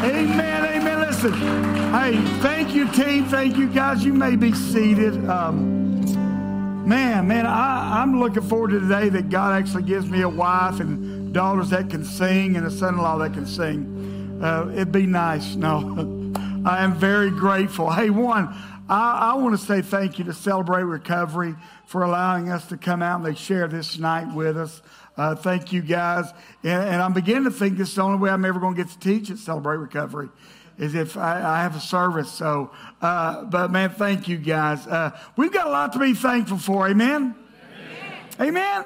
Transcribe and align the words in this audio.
Amen, 0.00 0.64
amen. 0.64 1.00
Listen, 1.00 1.32
hey, 1.32 2.16
thank 2.40 2.72
you, 2.72 2.88
team. 2.92 3.24
Thank 3.24 3.56
you, 3.56 3.68
guys. 3.68 4.04
You 4.04 4.12
may 4.12 4.36
be 4.36 4.52
seated. 4.52 5.28
Um, 5.28 6.88
man, 6.88 7.26
man, 7.26 7.46
I, 7.46 8.00
I'm 8.00 8.20
looking 8.20 8.44
forward 8.44 8.70
to 8.70 8.78
the 8.78 8.88
day 8.88 9.08
that 9.08 9.28
God 9.28 9.60
actually 9.60 9.82
gives 9.82 10.08
me 10.08 10.22
a 10.22 10.28
wife 10.28 10.78
and 10.78 11.34
daughters 11.34 11.70
that 11.70 11.90
can 11.90 12.04
sing 12.04 12.56
and 12.56 12.64
a 12.64 12.70
son 12.70 12.94
in 12.94 13.00
law 13.00 13.18
that 13.18 13.32
can 13.32 13.44
sing. 13.44 14.38
Uh, 14.40 14.70
it'd 14.72 14.92
be 14.92 15.04
nice. 15.04 15.56
No, 15.56 16.32
I 16.64 16.84
am 16.84 16.94
very 16.94 17.30
grateful. 17.30 17.90
Hey, 17.90 18.10
one, 18.10 18.54
I, 18.88 19.32
I 19.32 19.34
want 19.34 19.58
to 19.58 19.66
say 19.66 19.82
thank 19.82 20.20
you 20.20 20.24
to 20.26 20.32
Celebrate 20.32 20.84
Recovery 20.84 21.56
for 21.86 22.04
allowing 22.04 22.50
us 22.50 22.68
to 22.68 22.76
come 22.76 23.02
out 23.02 23.16
and 23.16 23.26
they 23.26 23.34
share 23.34 23.66
this 23.66 23.98
night 23.98 24.32
with 24.32 24.56
us. 24.56 24.80
Uh, 25.18 25.34
thank 25.34 25.72
you 25.72 25.82
guys. 25.82 26.32
And, 26.62 26.90
and, 26.90 27.02
I'm 27.02 27.12
beginning 27.12 27.44
to 27.44 27.50
think 27.50 27.76
this 27.76 27.88
is 27.88 27.96
the 27.96 28.02
only 28.02 28.18
way 28.18 28.30
I'm 28.30 28.44
ever 28.44 28.60
going 28.60 28.76
to 28.76 28.84
get 28.84 28.92
to 28.92 28.98
teach 29.00 29.30
at 29.30 29.38
Celebrate 29.38 29.78
Recovery 29.78 30.28
is 30.78 30.94
if 30.94 31.16
I, 31.16 31.42
I 31.42 31.62
have 31.62 31.74
a 31.74 31.80
service. 31.80 32.30
So, 32.30 32.70
uh, 33.02 33.44
but 33.44 33.72
man, 33.72 33.90
thank 33.90 34.28
you 34.28 34.36
guys. 34.38 34.86
Uh, 34.86 35.18
we've 35.36 35.52
got 35.52 35.66
a 35.66 35.70
lot 35.70 35.92
to 35.94 35.98
be 35.98 36.14
thankful 36.14 36.58
for. 36.58 36.88
Amen. 36.88 37.34
Amen. 38.38 38.54
Amen. 38.56 38.84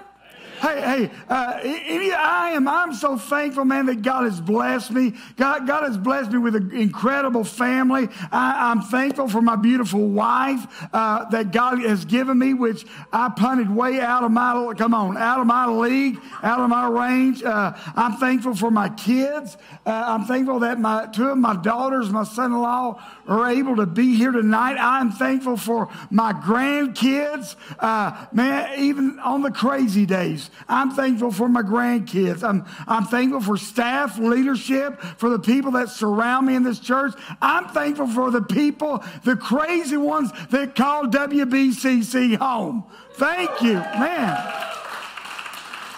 Hey, 0.62 0.80
hey, 0.80 1.10
uh, 1.28 1.58
I 1.64 2.52
am, 2.54 2.68
I'm 2.68 2.94
so 2.94 3.16
thankful, 3.18 3.64
man, 3.64 3.86
that 3.86 4.02
God 4.02 4.26
has 4.26 4.40
blessed 4.40 4.92
me. 4.92 5.14
God, 5.36 5.66
God 5.66 5.82
has 5.82 5.98
blessed 5.98 6.30
me 6.30 6.38
with 6.38 6.54
an 6.54 6.70
incredible 6.70 7.42
family. 7.42 8.08
I, 8.30 8.70
am 8.70 8.80
thankful 8.82 9.26
for 9.26 9.42
my 9.42 9.56
beautiful 9.56 10.06
wife 10.06 10.64
uh, 10.92 11.28
that 11.30 11.50
God 11.50 11.80
has 11.82 12.04
given 12.04 12.38
me, 12.38 12.54
which 12.54 12.86
I 13.12 13.28
punted 13.30 13.74
way 13.74 13.98
out 13.98 14.22
of 14.22 14.30
my, 14.30 14.72
come 14.78 14.94
on, 14.94 15.16
out 15.16 15.40
of 15.40 15.48
my 15.48 15.66
league, 15.66 16.20
out 16.44 16.60
of 16.60 16.70
my 16.70 16.86
range. 16.86 17.42
Uh, 17.42 17.72
I'm 17.96 18.18
thankful 18.18 18.54
for 18.54 18.70
my 18.70 18.88
kids. 18.90 19.56
Uh, 19.84 19.90
I'm 19.90 20.26
thankful 20.26 20.60
that 20.60 20.78
my 20.78 21.06
two 21.06 21.28
of 21.28 21.38
my 21.38 21.56
daughters, 21.56 22.08
my 22.10 22.22
son-in-law, 22.22 23.02
are 23.26 23.50
able 23.50 23.74
to 23.74 23.86
be 23.86 24.14
here 24.14 24.30
tonight. 24.30 24.76
I'm 24.78 25.10
thankful 25.10 25.56
for 25.56 25.88
my 26.08 26.32
grandkids. 26.32 27.56
Uh, 27.80 28.26
man, 28.32 28.78
even 28.78 29.18
on 29.18 29.42
the 29.42 29.50
crazy 29.50 30.06
days, 30.06 30.50
I'm 30.68 30.90
thankful 30.90 31.30
for 31.30 31.48
my 31.48 31.62
grandkids. 31.62 32.42
I'm, 32.42 32.64
I'm 32.86 33.04
thankful 33.04 33.40
for 33.40 33.56
staff, 33.56 34.18
leadership, 34.18 35.00
for 35.00 35.30
the 35.30 35.38
people 35.38 35.72
that 35.72 35.88
surround 35.88 36.46
me 36.46 36.54
in 36.54 36.62
this 36.62 36.78
church. 36.78 37.14
I'm 37.40 37.68
thankful 37.68 38.06
for 38.08 38.30
the 38.30 38.42
people, 38.42 39.04
the 39.24 39.36
crazy 39.36 39.96
ones 39.96 40.30
that 40.50 40.74
call 40.74 41.04
WBCC 41.04 42.36
home. 42.36 42.84
Thank 43.14 43.62
you, 43.62 43.74
man. 43.74 44.36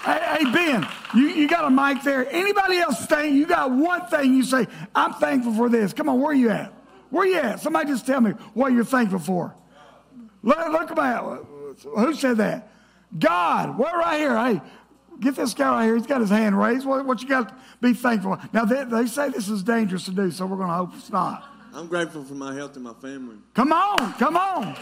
Hey, 0.05 0.20
hey, 0.38 0.52
Ben, 0.52 0.86
you, 1.14 1.28
you 1.28 1.48
got 1.48 1.64
a 1.64 1.70
mic 1.70 2.02
there. 2.02 2.28
Anybody 2.30 2.77
else 2.78 3.06
think 3.06 3.34
you 3.34 3.47
got 3.47 3.70
one 3.70 4.06
thing 4.06 4.34
you 4.34 4.42
say, 4.42 4.66
I'm 4.94 5.14
thankful 5.14 5.55
for 5.55 5.69
this? 5.69 5.92
Come 5.92 6.08
on, 6.08 6.20
where 6.20 6.32
are 6.32 6.34
you 6.34 6.50
at? 6.50 6.72
Where 7.10 7.22
are 7.22 7.27
you 7.27 7.38
at? 7.38 7.60
Somebody 7.60 7.88
just 7.91 8.06
tell 8.06 8.20
me 8.20 8.32
what 8.52 8.72
you're 8.72 8.84
thankful 8.84 9.19
for. 9.19 9.55
Look, 10.42 10.69
look 10.69 10.91
about 10.91 11.47
who 11.82 12.14
said 12.14 12.36
that? 12.38 12.73
God. 13.18 13.78
What 13.78 13.94
right 13.94 14.18
here? 14.18 14.36
Hey, 14.36 14.60
get 15.20 15.36
this 15.36 15.54
guy 15.54 15.70
right 15.70 15.84
here. 15.84 15.96
He's 15.96 16.06
got 16.06 16.20
his 16.20 16.30
hand 16.30 16.58
raised. 16.58 16.86
What, 16.86 17.04
what 17.06 17.22
you 17.22 17.28
got 17.28 17.48
to 17.48 17.54
be 17.80 17.94
thankful 17.94 18.36
for? 18.36 18.48
Now, 18.52 18.64
they, 18.64 18.84
they 18.84 19.06
say 19.06 19.28
this 19.30 19.48
is 19.48 19.62
dangerous 19.62 20.04
to 20.06 20.10
do, 20.10 20.30
so 20.30 20.46
we're 20.46 20.56
going 20.56 20.68
to 20.68 20.74
hope 20.74 20.90
it's 20.96 21.10
not. 21.10 21.44
I'm 21.72 21.88
grateful 21.88 22.24
for 22.24 22.34
my 22.34 22.54
health 22.54 22.76
and 22.76 22.84
my 22.84 22.94
family. 22.94 23.36
Come 23.54 23.72
on, 23.72 24.12
come 24.14 24.36
on. 24.36 24.76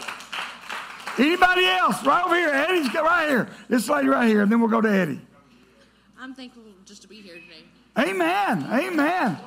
Anybody 1.17 1.65
else? 1.65 2.03
Right 2.05 2.23
over 2.25 2.35
here. 2.35 2.49
Eddie's 2.49 2.89
got 2.89 3.03
right 3.05 3.29
here. 3.29 3.49
This 3.69 3.87
lady 3.87 4.07
right 4.07 4.27
here, 4.27 4.41
and 4.41 4.51
then 4.51 4.59
we'll 4.59 4.69
go 4.69 4.81
to 4.81 4.89
Eddie. 4.89 5.21
I'm 6.19 6.33
thankful 6.33 6.63
just 6.85 7.01
to 7.03 7.07
be 7.07 7.21
here 7.21 7.35
today. 7.35 8.09
Amen. 8.09 8.65
Amen. 8.71 9.37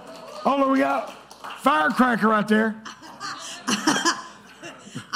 Oh, 0.44 0.56
look, 0.58 0.70
we 0.70 0.78
got 0.78 1.12
firecracker 1.62 2.28
right 2.28 2.46
there. 2.46 2.76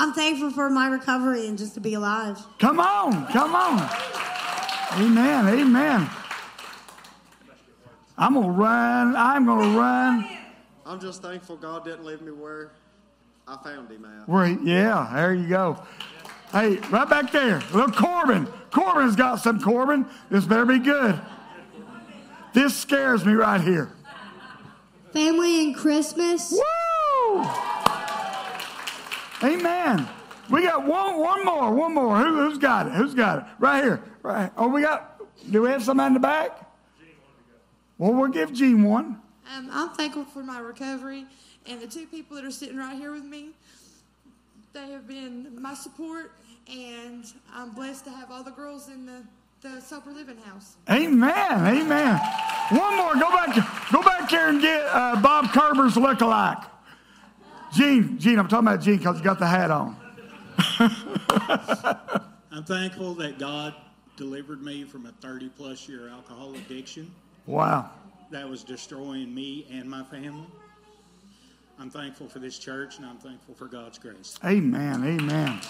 I'm 0.01 0.15
thankful 0.15 0.51
for 0.51 0.71
my 0.71 0.89
recovery 0.89 1.47
and 1.47 1.59
just 1.59 1.75
to 1.75 1.81
be 1.81 1.93
alive. 1.93 2.39
Come 2.59 2.81
on, 2.81 3.27
come 3.27 3.55
on. 3.55 3.87
Amen, 4.93 5.47
amen. 5.47 6.09
I'm 8.17 8.33
going 8.33 8.47
to 8.47 8.53
run. 8.53 9.15
I'm 9.15 9.45
going 9.45 9.73
to 9.73 9.79
run. 9.79 10.39
I'm 10.87 11.01
just 11.01 11.21
thankful 11.21 11.59
God 11.59 11.85
didn't 11.85 12.07
leave 12.07 12.23
me 12.23 12.33
where 12.33 12.71
I 13.47 13.59
found 13.63 13.91
him 13.91 14.07
at. 14.07 14.27
Where 14.27 14.47
yeah, 14.47 15.11
there 15.13 15.35
you 15.35 15.47
go. 15.47 15.83
Hey, 16.51 16.77
right 16.91 17.09
back 17.09 17.31
there. 17.31 17.61
Little 17.71 17.93
Corbin. 17.93 18.47
Corbin's 18.71 19.17
got 19.17 19.37
some 19.37 19.61
Corbin. 19.61 20.07
This 20.31 20.47
better 20.47 20.65
be 20.65 20.79
good. 20.79 21.21
This 22.55 22.75
scares 22.75 23.27
me 23.27 23.35
right 23.35 23.61
here. 23.61 23.93
Family 25.13 25.67
and 25.67 25.77
Christmas. 25.77 26.53
Woo! 26.53 27.80
Amen. 29.43 30.09
We 30.51 30.63
got 30.63 30.85
one, 30.85 31.19
one 31.19 31.45
more, 31.45 31.73
one 31.73 31.95
more. 31.95 32.19
Who, 32.19 32.49
has 32.49 32.59
got 32.59 32.87
it? 32.87 32.93
Who's 32.93 33.15
got 33.15 33.39
it? 33.39 33.45
Right 33.59 33.83
here. 33.83 34.03
Right. 34.23 34.51
Oh, 34.57 34.69
we 34.69 34.83
got. 34.83 35.21
Do 35.51 35.63
we 35.63 35.71
have 35.71 35.83
somebody 35.83 36.09
in 36.09 36.15
the 36.15 36.21
back? 36.21 36.67
Well, 37.99 38.13
we'll 38.13 38.31
give 38.31 38.53
Gene 38.53 38.83
one. 38.83 39.21
Um, 39.55 39.69
I'm 39.73 39.91
thankful 39.91 40.25
for 40.25 40.43
my 40.43 40.59
recovery 40.59 41.27
and 41.67 41.81
the 41.81 41.87
two 41.87 42.07
people 42.07 42.37
that 42.37 42.45
are 42.45 42.51
sitting 42.51 42.77
right 42.77 42.97
here 42.97 43.13
with 43.13 43.25
me. 43.25 43.51
They 44.73 44.91
have 44.91 45.07
been 45.09 45.61
my 45.61 45.75
support, 45.75 46.33
and 46.71 47.25
I'm 47.53 47.71
blessed 47.71 48.05
to 48.05 48.11
have 48.11 48.31
all 48.31 48.43
the 48.43 48.53
girls 48.53 48.89
in 48.89 49.07
the 49.07 49.23
the 49.63 49.81
Sober 49.81 50.11
Living 50.11 50.39
House. 50.39 50.77
Amen. 50.89 51.67
Amen. 51.67 52.17
One 52.71 52.97
more. 52.97 53.15
Go 53.15 53.31
back. 53.31 53.55
Go 53.93 54.03
back 54.03 54.31
here 54.31 54.49
and 54.49 54.61
get 54.61 54.83
uh, 54.87 55.21
Bob 55.21 55.53
Kerber's 55.53 55.99
look-alike. 55.99 56.65
Gene, 57.73 58.19
Gene, 58.19 58.39
I'm 58.39 58.49
talking 58.49 58.67
about 58.67 58.81
Gene 58.81 58.99
because 58.99 59.19
he 59.19 59.23
got 59.23 59.39
the 59.39 59.47
hat 59.47 59.71
on. 59.71 59.97
I'm 62.53 62.65
thankful 62.65 63.15
that 63.15 63.39
God 63.39 63.75
delivered 64.17 64.63
me 64.63 64.85
from 64.85 65.07
a 65.07 65.13
30 65.13 65.49
plus 65.51 65.89
year 65.89 66.09
alcohol 66.09 66.55
addiction. 66.55 67.11
Wow. 67.47 67.91
That 68.31 68.49
was 68.49 68.65
destroying 68.65 69.35
me 69.35 69.67
and 69.71 69.89
my 69.89 70.03
family. 70.05 70.47
I'm 71.79 71.91
thankful 71.91 72.29
for 72.29 72.41
this 72.41 72.59
church 72.59 72.99
and 72.99 73.07
I'm 73.07 73.17
thankful 73.19 73.55
for 73.55 73.67
God's 73.67 73.99
grace. 73.99 74.39
Amen. 74.45 75.03
Amen. 75.03 75.61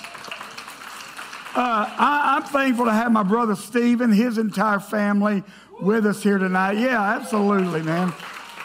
Uh, 1.55 1.87
I, 1.99 2.37
am 2.37 2.43
thankful 2.45 2.87
to 2.87 2.93
have 2.93 3.13
my 3.13 3.23
brother 3.23 3.55
Stephen, 3.55 4.11
his 4.11 4.39
entire 4.39 4.81
family 4.81 5.43
with 5.81 6.07
us 6.07 6.23
here 6.23 6.39
tonight. 6.39 6.79
Yeah, 6.79 7.01
absolutely, 7.01 7.83
man. 7.83 8.13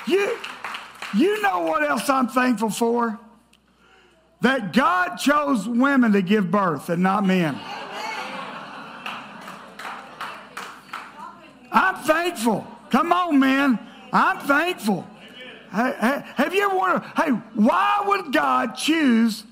You, 0.07 0.37
you 1.15 1.41
know 1.41 1.61
what 1.61 1.83
else 1.83 2.09
I'm 2.09 2.27
thankful 2.27 2.69
for? 2.69 3.19
That 4.45 4.73
God 4.73 5.15
chose 5.15 5.67
women 5.67 6.11
to 6.11 6.21
give 6.21 6.51
birth 6.51 6.89
and 6.89 7.01
not 7.01 7.25
men. 7.25 7.59
I'm 11.71 11.95
thankful. 12.03 12.67
Come 12.91 13.11
on, 13.11 13.39
man. 13.39 13.79
I'm 14.13 14.37
thankful. 14.37 15.07
Have 15.71 16.53
you 16.53 16.63
ever 16.63 16.75
wondered, 16.75 17.01
hey, 17.17 17.31
why 17.55 18.03
would 18.05 18.31
God 18.31 18.75
choose 18.75 19.43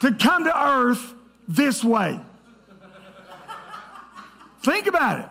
to 0.00 0.12
come 0.12 0.42
to 0.42 0.66
earth 0.68 1.14
this 1.46 1.84
way? 1.84 2.18
Think 4.64 4.88
about 4.88 5.20
it. 5.20 5.28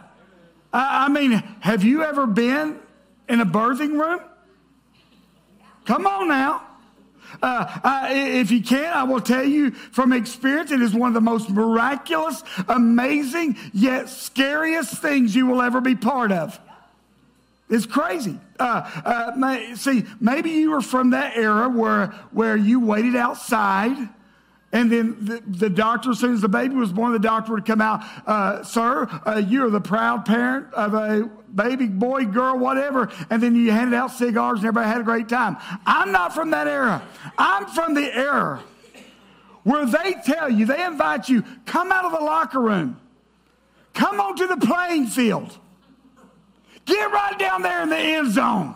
I 0.72 1.10
mean, 1.10 1.32
have 1.60 1.84
you 1.84 2.04
ever 2.04 2.26
been 2.26 2.80
in 3.28 3.42
a 3.42 3.46
birthing 3.46 4.00
room? 4.00 4.22
Come 5.84 6.08
on 6.08 6.30
now. 6.30 6.67
Uh, 7.42 7.80
uh, 7.84 8.08
if 8.10 8.52
you 8.52 8.62
can, 8.62 8.94
I 8.94 9.04
will 9.04 9.22
tell 9.22 9.44
you 9.44 9.72
from 9.72 10.14
experience, 10.14 10.72
it 10.72 10.82
is 10.82 10.94
one 10.94 11.10
of 11.10 11.14
the 11.14 11.22
most 11.22 11.50
miraculous, 11.50 12.44
amazing, 12.68 13.58
yet 13.74 14.10
scariest 14.10 15.02
things 15.02 15.36
you 15.36 15.46
will 15.46 15.62
ever 15.62 15.82
be 15.82 15.96
part 15.96 16.32
of. 16.32 16.60
It's 17.70 17.86
crazy. 17.86 18.40
Uh, 18.60 18.90
uh 19.06 19.76
see, 19.76 20.06
maybe 20.22 20.52
you 20.52 20.72
were 20.72 20.82
from 20.82 21.10
that 21.12 21.36
era 21.36 21.68
where, 21.68 22.08
where 22.32 22.56
you 22.56 22.80
waited 22.80 23.16
outside 23.16 24.10
and 24.74 24.92
then 24.92 25.16
the, 25.22 25.42
the, 25.48 25.70
doctor, 25.70 26.12
as 26.12 26.20
soon 26.20 26.34
as 26.34 26.42
the 26.42 26.50
baby 26.50 26.76
was 26.76 26.92
born, 26.92 27.14
the 27.14 27.20
doctor 27.20 27.54
would 27.54 27.66
come 27.66 27.80
out, 27.80 28.04
uh, 28.28 28.64
sir, 28.64 29.08
uh, 29.26 29.38
you're 29.38 29.70
the 29.70 29.80
proud 29.80 30.26
parent 30.26 30.74
of 30.74 30.94
a 30.94 31.30
baby, 31.56 31.88
boy, 31.88 32.26
girl, 32.26 32.60
whatever. 32.60 33.10
And 33.30 33.42
then 33.42 33.56
you 33.56 33.72
handed 33.72 33.96
out 33.96 34.12
cigars 34.12 34.60
and 34.60 34.68
everybody 34.68 34.90
had 34.90 35.00
a 35.00 35.06
great 35.06 35.30
time. 35.30 35.56
I'm 35.86 36.12
not 36.12 36.36
from 36.36 36.52
that 36.52 36.68
era. 36.68 37.02
I'm 37.38 37.66
from 37.68 37.94
the 37.94 38.14
era 38.14 38.62
where 39.64 39.86
they 39.86 40.16
tell 40.26 40.50
you, 40.50 40.66
they 40.66 40.84
invite 40.84 41.30
you, 41.30 41.44
come 41.66 41.92
out 41.92 42.04
of 42.04 42.12
the 42.12 42.24
locker 42.24 42.60
room, 42.60 43.00
come 43.94 44.20
onto 44.20 44.48
the 44.48 44.58
playing 44.58 45.08
field, 45.08 45.58
get 46.86 47.10
right 47.12 47.40
down 47.40 47.62
there 47.62 47.84
in 47.84 47.90
the 47.90 47.98
end 47.98 48.34
zone. 48.34 48.76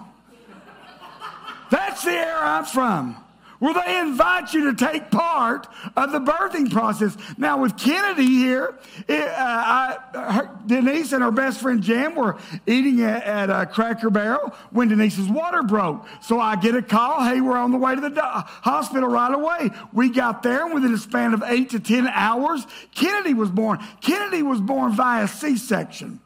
That's 1.70 2.04
the 2.04 2.12
era 2.12 2.42
I'm 2.42 2.66
from 2.66 3.22
where 3.62 3.76
they 3.76 4.00
invite 4.00 4.56
you 4.56 4.74
to 4.74 4.86
take 4.86 5.12
part 5.12 5.68
of 5.96 6.12
the 6.12 6.20
birthing 6.20 6.72
process. 6.72 7.16
Now, 7.38 7.62
with 7.62 7.78
Kennedy 7.78 8.26
here, 8.26 8.76
it, 9.08 9.22
uh, 9.22 9.36
I, 9.38 9.98
her, 10.14 10.60
Denise 10.66 11.12
and 11.14 11.22
her 11.22 11.30
best 11.30 11.62
friend 11.62 11.84
Jan 11.84 12.16
were 12.16 12.40
eating 12.66 13.04
at, 13.04 13.24
at 13.24 13.50
a 13.52 13.68
Cracker 13.68 14.10
Barrel 14.10 14.50
when 14.72 14.88
Denise's 14.88 15.30
water 15.30 15.62
broke. 15.62 16.08
So 16.24 16.40
I 16.40 16.56
get 16.56 16.74
a 16.74 16.82
call, 16.82 17.24
hey, 17.24 17.40
we're 17.40 17.56
on 17.56 17.72
the 17.72 17.78
way 17.78 17.94
to 17.94 18.02
the 18.02 18.10
do- 18.10 18.22
hospital 18.24 19.08
right 19.08 19.32
away. 19.32 19.70
We 19.94 20.10
got 20.10 20.42
there, 20.42 20.66
and 20.66 20.74
within 20.74 20.96
a 20.96 20.98
span 20.98 21.36
of 21.36 21.44
eight 21.46 21.70
to 21.70 21.80
10 21.80 22.08
hours, 22.08 22.66
Kennedy 22.96 23.36
was 23.36 23.52
born. 23.52 23.78
Kennedy 24.02 24.42
was 24.42 24.60
born 24.60 24.94
via 24.94 25.28
C 25.28 25.56
section. 25.56 26.20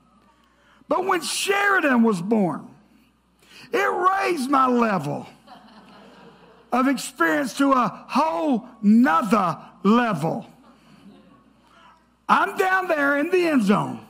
But 0.87 1.05
when 1.05 1.21
Sheridan 1.21 2.01
was 2.01 2.21
born, 2.21 2.65
it 3.73 4.23
raised 4.23 4.49
my 4.49 4.67
level 4.67 5.27
of 6.75 6.87
experience 6.87 7.57
to 7.57 7.71
a 7.71 8.05
whole 8.07 8.67
nother 8.81 9.57
level. 9.83 10.45
I'm 12.27 12.57
down 12.57 12.87
there 12.87 13.17
in 13.17 13.29
the 13.29 13.47
end 13.47 13.63
zone. 13.63 14.05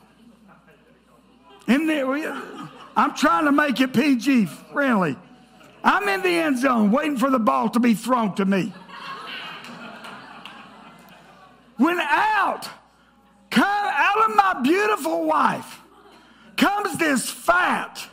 In 1.67 1.87
the, 1.87 2.71
I'm 2.95 3.15
trying 3.15 3.45
to 3.45 3.51
make 3.51 3.79
it 3.79 3.93
PG 3.93 4.45
friendly. 4.45 5.17
I'm 5.83 6.07
in 6.07 6.21
the 6.21 6.29
end 6.29 6.59
zone 6.59 6.91
waiting 6.91 7.17
for 7.17 7.29
the 7.29 7.39
ball 7.39 7.69
to 7.69 7.79
be 7.79 7.93
thrown 7.93 8.35
to 8.35 8.45
me. 8.45 8.73
When 11.77 11.99
out, 11.99 12.69
come 13.49 13.65
out 13.67 14.29
of 14.29 14.35
my 14.35 14.61
beautiful 14.63 15.25
wife 15.25 15.81
comes 16.55 16.97
this 16.97 17.29
fat, 17.29 18.07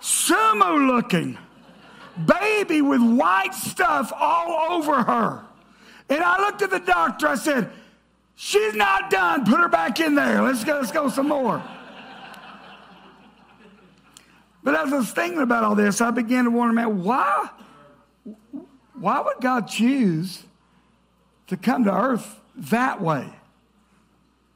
sumo 0.00 0.86
looking 0.86 1.38
baby 2.24 2.80
with 2.80 3.02
white 3.02 3.54
stuff 3.54 4.12
all 4.14 4.72
over 4.72 5.02
her. 5.02 5.44
And 6.08 6.22
I 6.22 6.40
looked 6.40 6.62
at 6.62 6.70
the 6.70 6.78
doctor, 6.78 7.28
I 7.28 7.34
said, 7.34 7.70
She's 8.38 8.74
not 8.74 9.10
done. 9.10 9.46
Put 9.46 9.58
her 9.60 9.68
back 9.68 9.98
in 9.98 10.14
there. 10.14 10.42
Let's 10.42 10.62
go, 10.62 10.74
let's 10.74 10.92
go 10.92 11.08
some 11.08 11.28
more. 11.28 11.62
But 14.62 14.74
as 14.74 14.92
I 14.92 14.96
was 14.96 15.10
thinking 15.10 15.40
about 15.40 15.64
all 15.64 15.74
this, 15.74 16.00
I 16.00 16.10
began 16.10 16.44
to 16.44 16.50
wonder, 16.50 16.74
man, 16.74 17.02
why, 17.02 17.48
why 18.92 19.20
would 19.20 19.40
God 19.40 19.68
choose 19.68 20.42
to 21.46 21.56
come 21.56 21.84
to 21.84 21.94
earth 21.94 22.40
that 22.56 23.00
way? 23.00 23.32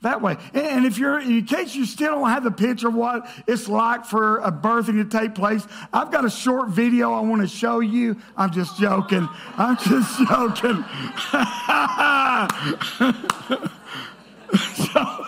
That 0.02 0.20
way. 0.22 0.36
And 0.54 0.86
if 0.86 0.96
you're, 0.96 1.20
in 1.20 1.44
case 1.44 1.74
you 1.74 1.84
still 1.84 2.12
don't 2.12 2.30
have 2.30 2.44
the 2.44 2.50
picture 2.50 2.88
of 2.88 2.94
what 2.94 3.28
it's 3.46 3.68
like 3.68 4.06
for 4.06 4.38
a 4.38 4.50
birthing 4.50 5.02
to 5.02 5.04
take 5.04 5.34
place, 5.34 5.66
I've 5.92 6.10
got 6.10 6.24
a 6.24 6.30
short 6.30 6.70
video 6.70 7.12
I 7.12 7.20
want 7.20 7.42
to 7.42 7.48
show 7.48 7.80
you. 7.80 8.16
I'm 8.36 8.50
just 8.50 8.78
joking. 8.78 9.28
I'm 9.58 9.76
just 9.76 10.18
joking. 10.28 10.84
so, 14.74 15.26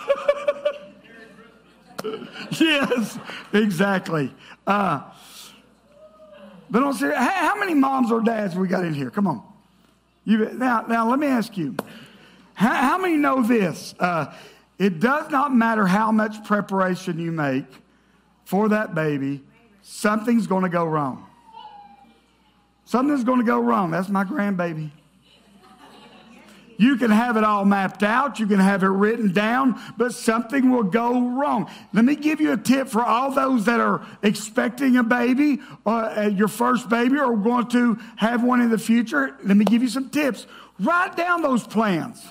yes, 2.59 3.19
exactly. 3.53 4.33
Uh, 4.65 5.01
but 6.69 6.79
don't 6.79 6.93
say, 6.95 7.13
how 7.15 7.59
many 7.59 7.75
moms 7.75 8.11
or 8.11 8.21
dads 8.21 8.55
we 8.55 8.67
got 8.67 8.83
in 8.83 8.95
here? 8.95 9.11
Come 9.11 9.27
on. 9.27 9.43
You, 10.25 10.51
now, 10.53 10.85
now, 10.87 11.09
let 11.09 11.19
me 11.19 11.27
ask 11.27 11.57
you. 11.57 11.75
How, 12.55 12.73
how 12.73 12.97
many 12.97 13.17
know 13.17 13.43
this? 13.43 13.93
Uh, 13.99 14.33
it 14.79 14.99
does 14.99 15.29
not 15.29 15.53
matter 15.53 15.85
how 15.85 16.11
much 16.11 16.43
preparation 16.43 17.19
you 17.19 17.31
make 17.31 17.65
for 18.43 18.69
that 18.69 18.93
baby, 18.93 19.43
something's 19.81 20.47
going 20.47 20.63
to 20.63 20.69
go 20.69 20.85
wrong. 20.85 21.27
Something's 22.85 23.23
going 23.23 23.39
to 23.39 23.45
go 23.45 23.59
wrong. 23.59 23.91
That's 23.91 24.09
my 24.09 24.23
grandbaby. 24.23 24.91
You 26.77 26.97
can 26.97 27.11
have 27.11 27.37
it 27.37 27.43
all 27.43 27.65
mapped 27.65 28.03
out, 28.03 28.39
you 28.39 28.47
can 28.47 28.59
have 28.59 28.83
it 28.83 28.87
written 28.87 29.31
down, 29.31 29.79
but 29.95 30.13
something 30.13 30.71
will 30.71 30.83
go 30.83 31.29
wrong. 31.29 31.69
Let 31.93 32.03
me 32.03 32.15
give 32.15 32.41
you 32.41 32.51
a 32.51 32.57
tip 32.57 32.89
for 32.89 33.03
all 33.03 33.31
those 33.31 33.65
that 33.65 33.79
are 33.79 34.05
expecting 34.23 34.97
a 34.97 35.03
baby, 35.03 35.61
or 35.85 36.03
uh, 36.03 36.27
your 36.27 36.47
first 36.47 36.89
baby, 36.89 37.17
or 37.19 37.37
going 37.37 37.67
to 37.67 37.99
have 38.15 38.43
one 38.43 38.59
in 38.59 38.69
the 38.69 38.77
future. 38.77 39.35
Let 39.43 39.55
me 39.55 39.65
give 39.65 39.81
you 39.81 39.87
some 39.87 40.09
tips. 40.09 40.47
Write 40.79 41.15
down 41.15 41.41
those 41.41 41.65
plans. 41.65 42.25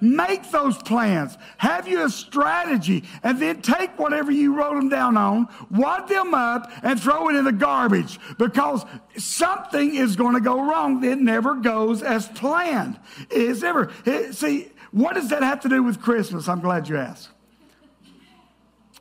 Make 0.00 0.50
those 0.50 0.76
plans. 0.78 1.38
Have 1.58 1.88
you 1.88 2.04
a 2.04 2.10
strategy 2.10 3.04
and 3.22 3.40
then 3.40 3.62
take 3.62 3.98
whatever 3.98 4.30
you 4.30 4.54
wrote 4.54 4.74
them 4.74 4.88
down 4.88 5.16
on, 5.16 5.48
wad 5.70 6.08
them 6.08 6.34
up, 6.34 6.70
and 6.82 7.00
throw 7.00 7.30
it 7.30 7.36
in 7.36 7.44
the 7.44 7.52
garbage 7.52 8.18
because 8.38 8.84
something 9.16 9.94
is 9.94 10.16
going 10.16 10.34
to 10.34 10.40
go 10.40 10.60
wrong. 10.60 11.02
It 11.02 11.18
never 11.18 11.54
goes 11.54 12.02
as 12.02 12.28
planned. 12.28 12.98
Is 13.30 13.64
ever. 13.64 13.90
See, 14.32 14.70
what 14.90 15.14
does 15.14 15.30
that 15.30 15.42
have 15.42 15.60
to 15.60 15.68
do 15.68 15.82
with 15.82 16.00
Christmas? 16.00 16.48
I'm 16.48 16.60
glad 16.60 16.88
you 16.88 16.98
asked. 16.98 17.28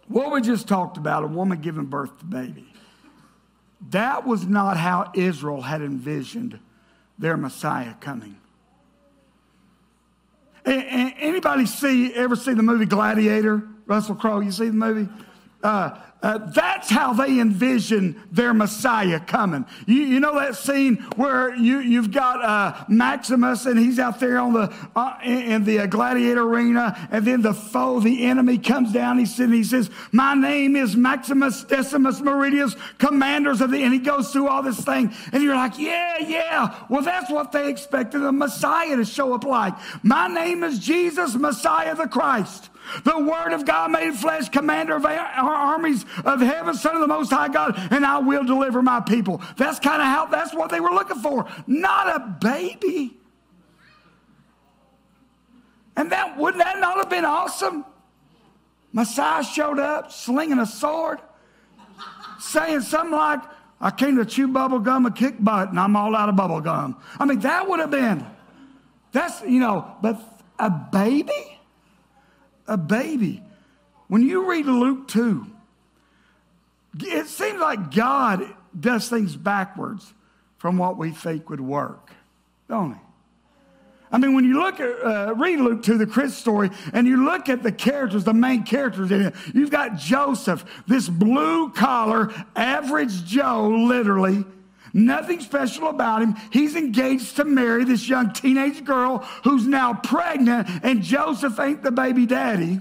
What 0.08 0.32
we 0.32 0.42
just 0.42 0.68
talked 0.68 0.98
about, 0.98 1.24
a 1.24 1.28
woman 1.28 1.62
giving 1.62 1.86
birth 1.86 2.20
to 2.20 2.26
baby. 2.26 2.72
That 3.90 4.26
was 4.26 4.46
not 4.46 4.78
how 4.78 5.12
Israel 5.14 5.62
had 5.62 5.82
envisioned 5.82 6.60
their 7.18 7.38
Messiah 7.38 7.96
coming. 8.00 8.38
Anybody 10.66 11.66
see 11.66 12.14
ever 12.14 12.36
see 12.36 12.54
the 12.54 12.64
movie 12.64 12.86
Gladiator? 12.86 13.68
Russell 13.86 14.16
Crowe, 14.16 14.40
you 14.40 14.52
see 14.52 14.68
the 14.68 14.74
movie? 14.74 15.12
Uh, 15.66 16.00
uh, 16.22 16.38
that's 16.54 16.92
how 16.92 17.12
they 17.14 17.40
envision 17.40 18.22
their 18.32 18.54
Messiah 18.54 19.20
coming. 19.20 19.66
You, 19.88 20.02
you 20.02 20.20
know 20.20 20.36
that 20.40 20.56
scene 20.56 20.98
where 21.16 21.56
you, 21.56 21.80
you've 21.80 22.12
got 22.12 22.44
uh, 22.44 22.86
Maximus 22.88 23.66
and 23.66 23.80
he's 23.80 23.98
out 23.98 24.20
there 24.20 24.38
on 24.38 24.54
the, 24.54 24.74
uh, 24.96 25.18
in, 25.24 25.64
the 25.64 25.80
uh, 25.80 25.86
gladiator 25.88 26.44
arena, 26.44 27.08
and 27.12 27.26
then 27.26 27.42
the 27.42 27.54
foe, 27.56 28.00
the 28.00 28.26
enemy, 28.26 28.60
comes 28.60 28.94
down. 28.94 29.18
He 29.18 29.26
says, 29.26 29.50
he 29.50 29.64
says, 29.64 29.90
"My 30.12 30.36
name 30.36 30.76
is 30.76 30.96
Maximus 30.96 31.64
Decimus 31.64 32.22
Meridius, 32.22 32.76
commanders 33.00 33.60
of 33.62 33.72
the," 33.72 33.82
and 33.84 33.92
he 33.92 34.00
goes 34.00 34.32
through 34.32 34.48
all 34.48 34.62
this 34.62 34.84
thing, 34.84 35.14
and 35.32 35.42
you're 35.44 35.56
like, 35.56 35.80
"Yeah, 35.80 36.20
yeah." 36.20 36.86
Well, 36.90 37.02
that's 37.02 37.32
what 37.32 37.52
they 37.52 37.70
expected 37.70 38.20
the 38.20 38.32
Messiah 38.32 38.96
to 38.96 39.06
show 39.06 39.34
up 39.34 39.44
like. 39.44 39.74
My 40.04 40.28
name 40.28 40.64
is 40.64 40.78
Jesus, 40.78 41.34
Messiah 41.34 41.96
the 41.96 42.08
Christ. 42.08 42.70
The 43.04 43.20
Word 43.20 43.54
of 43.54 43.66
God 43.66 43.92
made 43.92 44.14
flesh, 44.16 44.50
commander 44.50 44.96
of 44.96 45.06
our 45.06 45.54
armies 45.54 46.06
of 46.24 46.42
heaven, 46.42 46.76
Son 46.76 46.96
of 46.96 47.02
the 47.02 47.08
Most 47.08 47.32
High 47.32 47.50
God, 47.50 47.76
and 47.92 48.06
I 48.06 48.20
will 48.20 48.44
deliver 48.44 48.82
my 48.82 49.00
people. 49.00 49.42
That's 49.58 49.80
kind 49.80 50.02
of 50.02 50.08
how, 50.08 50.26
that's 50.28 50.54
what 50.54 50.70
they 50.70 50.80
were 50.80 50.92
looking 50.92 51.20
for. 51.20 51.48
Not 51.68 52.16
a 52.16 52.20
baby. 52.42 53.18
And 55.98 56.12
that, 56.12 56.38
wouldn't 56.38 56.64
that 56.64 56.80
not 56.80 56.98
have 56.98 57.10
been 57.10 57.26
awesome? 57.26 57.86
Messiah 58.92 59.44
showed 59.44 59.80
up 59.80 60.12
slinging 60.12 60.60
a 60.60 60.66
sword, 60.66 61.20
saying 62.40 62.82
something 62.82 63.12
like, 63.12 63.42
I 63.82 63.92
came 63.92 64.16
to 64.18 64.26
chew 64.26 64.48
bubble 64.48 64.80
gum 64.80 65.06
and 65.06 65.16
kick 65.16 65.36
butt, 65.40 65.70
and 65.70 65.80
I'm 65.80 65.96
all 65.96 66.16
out 66.16 66.30
of 66.30 66.36
bubble 66.36 66.62
gum. 66.62 66.98
I 67.20 67.26
mean, 67.26 67.40
that 67.40 67.68
would 67.68 67.80
have 67.80 67.92
been, 67.92 68.26
that's, 69.12 69.42
you 69.42 69.60
know, 69.60 69.96
but 70.02 70.20
a 70.60 70.70
baby? 70.70 71.55
A 72.68 72.78
baby. 72.78 73.42
When 74.08 74.22
you 74.22 74.50
read 74.50 74.66
Luke 74.66 75.08
2, 75.08 75.46
it 77.00 77.28
seems 77.28 77.60
like 77.60 77.94
God 77.94 78.46
does 78.78 79.10
things 79.10 79.36
backwards 79.36 80.14
from 80.58 80.78
what 80.78 80.98
we 80.98 81.12
think 81.12 81.50
would 81.50 81.62
work, 81.62 82.12
don't 82.68 82.94
he? 82.94 83.00
I 84.12 84.18
mean, 84.18 84.34
when 84.34 84.46
you 84.46 84.60
look 84.60 84.80
at, 84.80 85.04
uh, 85.04 85.34
read 85.36 85.60
Luke 85.60 85.84
2, 85.84 85.98
the 85.98 86.08
Chris 86.08 86.38
story, 86.38 86.70
and 86.94 87.06
you 87.08 87.26
look 87.26 87.50
at 87.50 87.64
the 87.64 87.72
characters, 87.72 88.24
the 88.24 88.34
main 88.34 88.64
characters 88.64 89.12
in 89.12 89.22
it, 89.22 89.36
you've 89.54 89.72
got 89.72 89.98
Joseph, 89.98 90.64
this 90.88 91.10
blue 91.10 91.72
collar, 91.72 92.32
average 92.56 93.26
Joe, 93.26 93.68
literally, 93.68 94.46
Nothing 94.96 95.42
special 95.42 95.90
about 95.90 96.22
him. 96.22 96.38
He's 96.52 96.78
engaged 96.78 97.36
to 97.36 97.44
marry 97.44 97.84
this 97.84 98.08
young 98.08 98.32
teenage 98.32 98.86
girl 98.86 99.18
who's 99.44 99.68
now 99.68 99.94
pregnant, 99.94 100.70
and 100.84 101.04
Joseph 101.04 101.60
ain't 101.60 101.84
the 101.84 101.92
baby 101.92 102.26
daddy. 102.26 102.80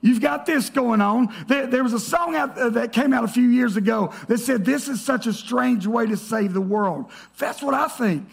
You've 0.00 0.20
got 0.20 0.44
this 0.44 0.70
going 0.70 1.00
on. 1.00 1.32
There, 1.46 1.68
there 1.68 1.84
was 1.84 1.92
a 1.92 2.00
song 2.00 2.34
out, 2.34 2.58
uh, 2.58 2.70
that 2.70 2.92
came 2.92 3.12
out 3.12 3.22
a 3.22 3.28
few 3.28 3.48
years 3.48 3.76
ago 3.76 4.12
that 4.26 4.38
said, 4.38 4.64
This 4.64 4.88
is 4.88 5.00
such 5.00 5.28
a 5.28 5.32
strange 5.32 5.86
way 5.86 6.04
to 6.04 6.16
save 6.16 6.52
the 6.52 6.60
world. 6.60 7.12
That's 7.38 7.62
what 7.62 7.74
I 7.74 7.86
think. 7.86 8.28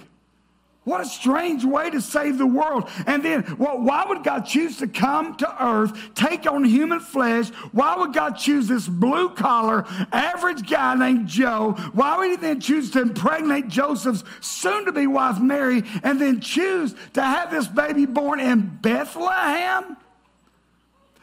What 0.83 1.01
a 1.01 1.05
strange 1.05 1.63
way 1.63 1.91
to 1.91 2.01
save 2.01 2.39
the 2.39 2.47
world. 2.47 2.89
And 3.05 3.23
then, 3.23 3.55
well, 3.59 3.79
why 3.79 4.03
would 4.07 4.23
God 4.23 4.41
choose 4.41 4.77
to 4.77 4.87
come 4.87 5.35
to 5.37 5.63
earth, 5.63 6.15
take 6.15 6.49
on 6.51 6.63
human 6.63 6.99
flesh? 6.99 7.49
Why 7.71 7.95
would 7.97 8.13
God 8.13 8.31
choose 8.31 8.67
this 8.67 8.87
blue 8.87 9.29
collar, 9.29 9.85
average 10.11 10.67
guy 10.67 10.95
named 10.95 11.27
Joe? 11.27 11.73
Why 11.93 12.17
would 12.17 12.31
he 12.31 12.35
then 12.35 12.59
choose 12.59 12.89
to 12.91 13.01
impregnate 13.01 13.67
Joseph's 13.67 14.23
soon 14.39 14.85
to 14.85 14.91
be 14.91 15.05
wife 15.05 15.39
Mary 15.39 15.83
and 16.01 16.19
then 16.19 16.41
choose 16.41 16.95
to 17.13 17.21
have 17.21 17.51
this 17.51 17.67
baby 17.67 18.07
born 18.07 18.39
in 18.39 18.79
Bethlehem? 18.81 19.97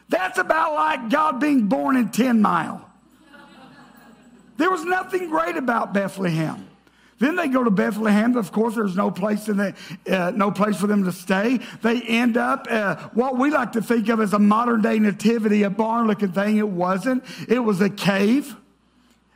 That's 0.07 0.37
about 0.37 0.73
like 0.73 1.09
God 1.09 1.41
being 1.41 1.67
born 1.67 1.97
in 1.97 2.11
10 2.11 2.41
Mile. 2.41 2.89
There 4.55 4.71
was 4.71 4.85
nothing 4.85 5.29
great 5.29 5.57
about 5.57 5.93
Bethlehem. 5.93 6.68
Then 7.19 7.35
they 7.35 7.47
go 7.49 7.63
to 7.63 7.69
Bethlehem. 7.69 8.35
Of 8.35 8.51
course, 8.51 8.75
there's 8.75 8.95
no 8.95 9.11
place 9.11 9.47
in 9.49 9.57
the, 9.57 9.75
uh, 10.09 10.31
no 10.31 10.51
place 10.51 10.77
for 10.77 10.87
them 10.87 11.03
to 11.03 11.11
stay. 11.11 11.59
They 11.81 12.01
end 12.01 12.37
up 12.37 12.67
uh, 12.69 12.95
what 13.13 13.37
we 13.37 13.51
like 13.51 13.73
to 13.73 13.81
think 13.81 14.09
of 14.09 14.21
as 14.21 14.33
a 14.33 14.39
modern 14.39 14.81
day 14.81 14.99
nativity, 14.99 15.63
a 15.63 15.69
barn 15.69 16.07
looking 16.07 16.31
thing. 16.31 16.57
It 16.57 16.67
wasn't. 16.67 17.23
It 17.47 17.59
was 17.59 17.81
a 17.81 17.89
cave 17.89 18.55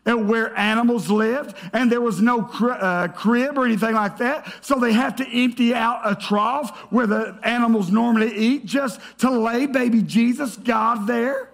where 0.05 0.57
animals 0.57 1.09
lived, 1.09 1.55
and 1.71 1.91
there 1.91 2.01
was 2.01 2.21
no 2.21 2.41
uh, 2.41 3.07
crib 3.09 3.57
or 3.57 3.65
anything 3.65 3.93
like 3.93 4.17
that. 4.17 4.53
So 4.61 4.75
they 4.75 4.91
have 4.93 5.15
to 5.17 5.27
empty 5.27 5.73
out 5.73 6.01
a 6.03 6.15
trough 6.15 6.77
where 6.91 7.07
the 7.07 7.39
animals 7.43 7.89
normally 7.89 8.35
eat 8.35 8.65
just 8.65 8.99
to 9.19 9.29
lay 9.29 9.65
baby 9.65 10.01
Jesus, 10.01 10.57
God, 10.57 11.07
there. 11.07 11.49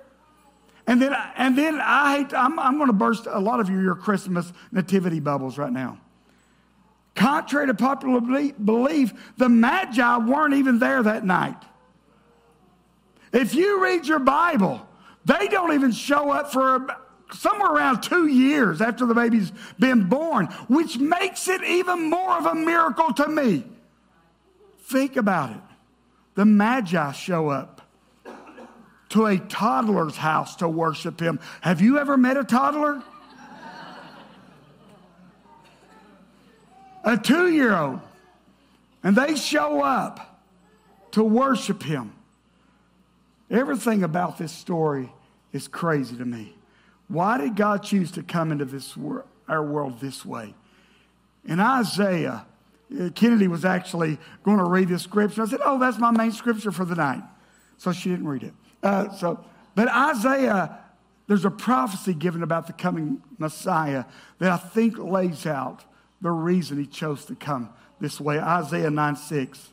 And 0.87 0.99
then, 0.99 1.15
and 1.37 1.55
then 1.55 1.79
I 1.79 2.17
hate, 2.17 2.33
I'm, 2.33 2.57
I'm 2.57 2.77
going 2.77 2.87
to 2.87 2.93
burst 2.93 3.27
a 3.27 3.39
lot 3.39 3.59
of 3.59 3.69
you 3.69 3.79
your 3.79 3.95
Christmas 3.95 4.51
nativity 4.71 5.19
bubbles 5.19 5.57
right 5.59 5.71
now. 5.71 5.99
Contrary 7.19 7.67
to 7.67 7.73
popular 7.73 8.21
belief, 8.21 9.11
the 9.35 9.49
Magi 9.49 10.17
weren't 10.19 10.53
even 10.53 10.79
there 10.79 11.03
that 11.03 11.25
night. 11.25 11.61
If 13.33 13.53
you 13.53 13.83
read 13.83 14.07
your 14.07 14.19
Bible, 14.19 14.87
they 15.25 15.49
don't 15.49 15.73
even 15.73 15.91
show 15.91 16.31
up 16.31 16.53
for 16.53 16.87
somewhere 17.33 17.71
around 17.71 18.03
two 18.03 18.27
years 18.27 18.79
after 18.79 19.05
the 19.05 19.13
baby's 19.13 19.51
been 19.77 20.07
born, 20.07 20.45
which 20.69 20.97
makes 20.97 21.49
it 21.49 21.61
even 21.61 22.09
more 22.09 22.37
of 22.37 22.45
a 22.45 22.55
miracle 22.55 23.11
to 23.15 23.27
me. 23.27 23.65
Think 24.83 25.17
about 25.17 25.49
it. 25.51 25.61
The 26.35 26.45
Magi 26.45 27.11
show 27.11 27.49
up 27.49 27.81
to 29.09 29.25
a 29.25 29.37
toddler's 29.37 30.15
house 30.15 30.55
to 30.55 30.69
worship 30.69 31.19
him. 31.19 31.41
Have 31.59 31.81
you 31.81 31.99
ever 31.99 32.15
met 32.15 32.37
a 32.37 32.45
toddler? 32.45 33.03
A 37.03 37.17
two 37.17 37.51
year 37.51 37.75
old. 37.75 38.01
And 39.03 39.15
they 39.15 39.35
show 39.35 39.81
up 39.81 40.43
to 41.11 41.23
worship 41.23 41.83
him. 41.83 42.13
Everything 43.49 44.03
about 44.03 44.37
this 44.37 44.51
story 44.51 45.11
is 45.53 45.67
crazy 45.67 46.15
to 46.17 46.25
me. 46.25 46.55
Why 47.07 47.37
did 47.37 47.55
God 47.55 47.81
choose 47.83 48.11
to 48.11 48.23
come 48.23 48.51
into 48.51 48.65
this 48.65 48.95
wor- 48.95 49.25
our 49.47 49.63
world 49.63 49.99
this 49.99 50.25
way? 50.25 50.53
In 51.45 51.59
Isaiah, 51.59 52.45
uh, 52.99 53.09
Kennedy 53.15 53.47
was 53.47 53.65
actually 53.65 54.19
going 54.43 54.57
to 54.59 54.65
read 54.65 54.89
this 54.89 55.03
scripture. 55.03 55.41
I 55.41 55.45
said, 55.47 55.61
"Oh, 55.63 55.79
that's 55.79 55.97
my 55.97 56.11
main 56.11 56.31
scripture 56.31 56.71
for 56.71 56.85
the 56.85 56.95
night," 56.95 57.23
so 57.77 57.91
she 57.91 58.09
didn't 58.09 58.27
read 58.27 58.43
it. 58.43 58.53
Uh, 58.83 59.09
so, 59.11 59.43
but 59.73 59.87
Isaiah, 59.87 60.77
there's 61.27 61.45
a 61.45 61.51
prophecy 61.51 62.13
given 62.13 62.43
about 62.43 62.67
the 62.67 62.73
coming 62.73 63.23
Messiah 63.37 64.05
that 64.37 64.51
I 64.51 64.57
think 64.57 64.97
lays 64.97 65.47
out 65.47 65.83
the 66.21 66.31
reason 66.31 66.77
he 66.77 66.85
chose 66.85 67.25
to 67.25 67.35
come 67.35 67.69
this 67.99 68.19
way. 68.19 68.39
Isaiah 68.39 68.89
9 68.89 69.15
6. 69.15 69.69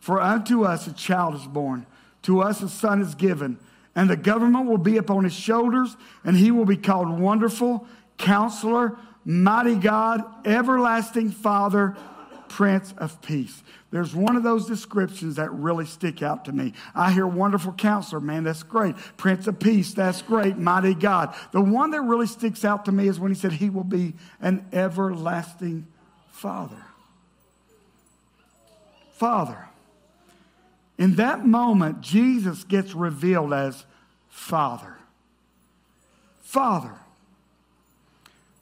For 0.00 0.20
unto 0.20 0.64
us 0.64 0.86
a 0.86 0.92
child 0.92 1.34
is 1.34 1.46
born, 1.46 1.86
to 2.22 2.40
us 2.40 2.62
a 2.62 2.68
son 2.68 3.00
is 3.00 3.14
given 3.14 3.58
and 3.94 4.08
the 4.08 4.16
government 4.16 4.66
will 4.66 4.78
be 4.78 4.96
upon 4.96 5.24
his 5.24 5.34
shoulders, 5.34 5.96
and 6.24 6.36
he 6.36 6.50
will 6.50 6.64
be 6.64 6.76
called 6.76 7.18
Wonderful, 7.18 7.86
Counselor, 8.16 8.96
Mighty 9.24 9.74
God, 9.74 10.24
Everlasting 10.46 11.30
Father, 11.30 11.96
Prince 12.52 12.92
of 12.98 13.22
Peace. 13.22 13.62
There's 13.90 14.14
one 14.14 14.36
of 14.36 14.42
those 14.42 14.66
descriptions 14.66 15.36
that 15.36 15.50
really 15.52 15.86
stick 15.86 16.22
out 16.22 16.44
to 16.44 16.52
me. 16.52 16.74
I 16.94 17.10
hear 17.10 17.26
Wonderful 17.26 17.72
Counselor, 17.72 18.20
man, 18.20 18.44
that's 18.44 18.62
great. 18.62 18.94
Prince 19.16 19.46
of 19.46 19.58
Peace, 19.58 19.94
that's 19.94 20.20
great. 20.20 20.58
Mighty 20.58 20.92
God. 20.94 21.34
The 21.52 21.62
one 21.62 21.92
that 21.92 22.02
really 22.02 22.26
sticks 22.26 22.62
out 22.62 22.84
to 22.84 22.92
me 22.92 23.08
is 23.08 23.18
when 23.18 23.32
he 23.32 23.40
said 23.40 23.52
he 23.52 23.70
will 23.70 23.84
be 23.84 24.12
an 24.38 24.66
everlasting 24.70 25.86
Father. 26.30 26.84
Father. 29.14 29.68
In 30.98 31.14
that 31.14 31.46
moment, 31.46 32.02
Jesus 32.02 32.64
gets 32.64 32.92
revealed 32.92 33.54
as 33.54 33.86
Father. 34.28 34.98
Father. 36.42 36.92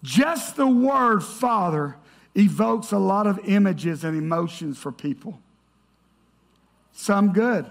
Just 0.05 0.55
the 0.55 0.69
word 0.69 1.25
Father 1.25 1.97
evokes 2.35 2.93
a 2.93 2.99
lot 2.99 3.27
of 3.27 3.39
images 3.49 4.05
and 4.05 4.17
emotions 4.17 4.79
for 4.79 4.93
people. 4.93 5.41
Some 6.93 7.33
good. 7.33 7.67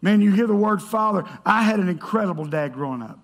Man, 0.00 0.20
you 0.20 0.32
hear 0.32 0.46
the 0.46 0.54
word 0.54 0.82
Father. 0.82 1.24
I 1.44 1.62
had 1.62 1.78
an 1.78 1.88
incredible 1.88 2.44
dad 2.44 2.74
growing 2.74 3.02
up. 3.02 3.18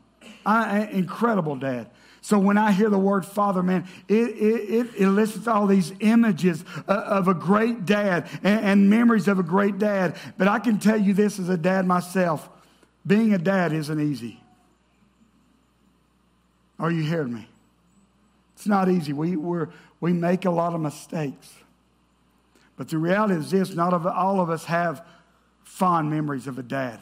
I, 0.47 0.87
incredible 0.87 1.57
dad. 1.57 1.91
So 2.21 2.39
when 2.39 2.59
I 2.59 2.73
hear 2.73 2.91
the 2.91 2.99
word 2.99 3.25
father, 3.25 3.63
man, 3.63 3.87
it, 4.09 4.15
it, 4.15 4.71
it 4.71 5.01
elicits 5.03 5.47
all 5.47 5.67
these 5.67 5.93
images 6.01 6.65
of 6.87 7.29
a 7.29 7.35
great 7.35 7.87
dad 7.87 8.29
and, 8.43 8.65
and 8.65 8.91
memories 8.91 9.29
of 9.29 9.39
a 9.39 9.43
great 9.43 9.79
dad. 9.79 10.17
But 10.37 10.49
I 10.49 10.59
can 10.59 10.79
tell 10.79 11.01
you 11.01 11.15
this 11.15 11.39
as 11.39 11.49
a 11.49 11.57
dad 11.57 11.87
myself 11.87 12.49
being 13.07 13.33
a 13.33 13.39
dad 13.39 13.73
isn't 13.73 14.01
easy. 14.01 14.41
Are 16.79 16.91
you 16.91 17.03
hearing 17.03 17.33
me? 17.33 17.49
It's 18.57 18.67
not 18.67 18.89
easy. 18.89 19.13
We, 19.13 19.37
we 19.37 19.67
we 20.01 20.13
make 20.13 20.45
a 20.45 20.51
lot 20.51 20.75
of 20.75 20.81
mistakes. 20.81 21.53
But 22.77 22.89
the 22.89 22.99
reality 22.99 23.35
is 23.35 23.51
this 23.51 23.75
not 23.75 23.93
all 23.93 24.41
of 24.41 24.51
us 24.51 24.65
have 24.67 25.05
fond 25.65 26.11
memories 26.11 26.47
of 26.47 26.59
a 26.59 26.63
dad. 26.63 27.01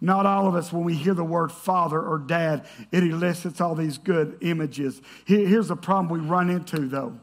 Not 0.00 0.26
all 0.26 0.48
of 0.48 0.56
us, 0.56 0.72
when 0.72 0.82
we 0.82 0.94
hear 0.94 1.14
the 1.14 1.22
word 1.22 1.52
father 1.52 2.00
or 2.00 2.18
dad, 2.18 2.66
it 2.90 3.04
elicits 3.04 3.60
all 3.60 3.76
these 3.76 3.98
good 3.98 4.36
images. 4.40 5.00
Here's 5.24 5.68
the 5.68 5.76
problem 5.76 6.08
we 6.08 6.28
run 6.28 6.50
into, 6.50 6.88
though. 6.88 7.20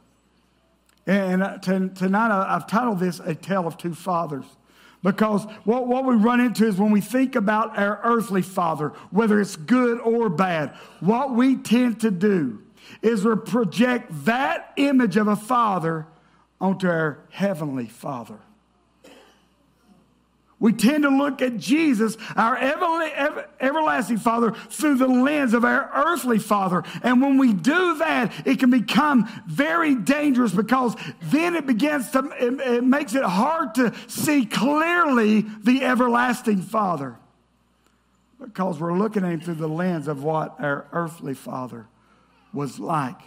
And 1.06 1.44
uh, 1.44 1.58
tonight 1.58 2.32
I've 2.32 2.68
titled 2.68 3.00
this 3.00 3.20
A 3.20 3.36
Tale 3.36 3.68
of 3.68 3.78
Two 3.78 3.94
Fathers. 3.94 4.46
Because 5.04 5.46
what, 5.64 5.88
what 5.88 6.06
we 6.06 6.16
run 6.16 6.40
into 6.40 6.68
is 6.68 6.78
when 6.78 6.92
we 6.92 7.02
think 7.02 7.36
about 7.36 7.78
our 7.78 8.00
earthly 8.04 8.42
father, 8.42 8.90
whether 9.12 9.42
it's 9.42 9.56
good 9.58 10.00
or 10.00 10.30
bad, 10.30 10.74
what 11.00 11.36
we 11.36 11.58
tend 11.58 12.00
to 12.02 12.12
do 12.12 12.62
is 13.02 13.24
we 13.24 13.36
project 13.36 14.08
that 14.26 14.74
image 14.76 15.18
of 15.18 15.28
a 15.28 15.36
father 15.36 16.06
onto 16.60 16.88
our 16.88 17.20
heavenly 17.30 17.88
father. 17.88 18.40
We 20.60 20.74
tend 20.74 21.04
to 21.04 21.10
look 21.10 21.42
at 21.42 21.58
Jesus, 21.58 22.18
our 22.36 22.58
ever, 22.58 23.48
everlasting 23.62 24.18
Father, 24.18 24.52
through 24.52 24.96
the 24.96 25.08
lens 25.08 25.54
of 25.54 25.64
our 25.64 25.90
earthly 25.96 26.38
Father. 26.38 26.84
And 27.02 27.22
when 27.22 27.38
we 27.38 27.54
do 27.54 27.98
that, 28.00 28.46
it 28.46 28.60
can 28.60 28.70
become 28.70 29.30
very 29.48 29.96
dangerous 29.96 30.54
because 30.54 30.98
then 31.22 31.56
it 31.56 31.66
begins 31.66 32.12
to, 32.12 32.30
it, 32.38 32.60
it 32.60 32.84
makes 32.84 33.16
it 33.16 33.24
hard 33.24 33.74
to 33.76 33.94
see 34.08 34.46
clearly 34.46 35.46
the 35.64 35.82
everlasting 35.86 36.62
Father. 36.62 37.16
Because 38.38 38.82
we're 38.82 38.98
looking 38.98 39.24
at 39.24 39.32
him 39.32 39.40
through 39.40 39.56
the 39.56 39.70
lens 39.70 40.10
of 40.10 40.24
what 40.24 40.60
our 40.60 40.88
earthly 40.92 41.36
Father 41.36 41.88
was 42.54 42.80
like. 42.80 43.20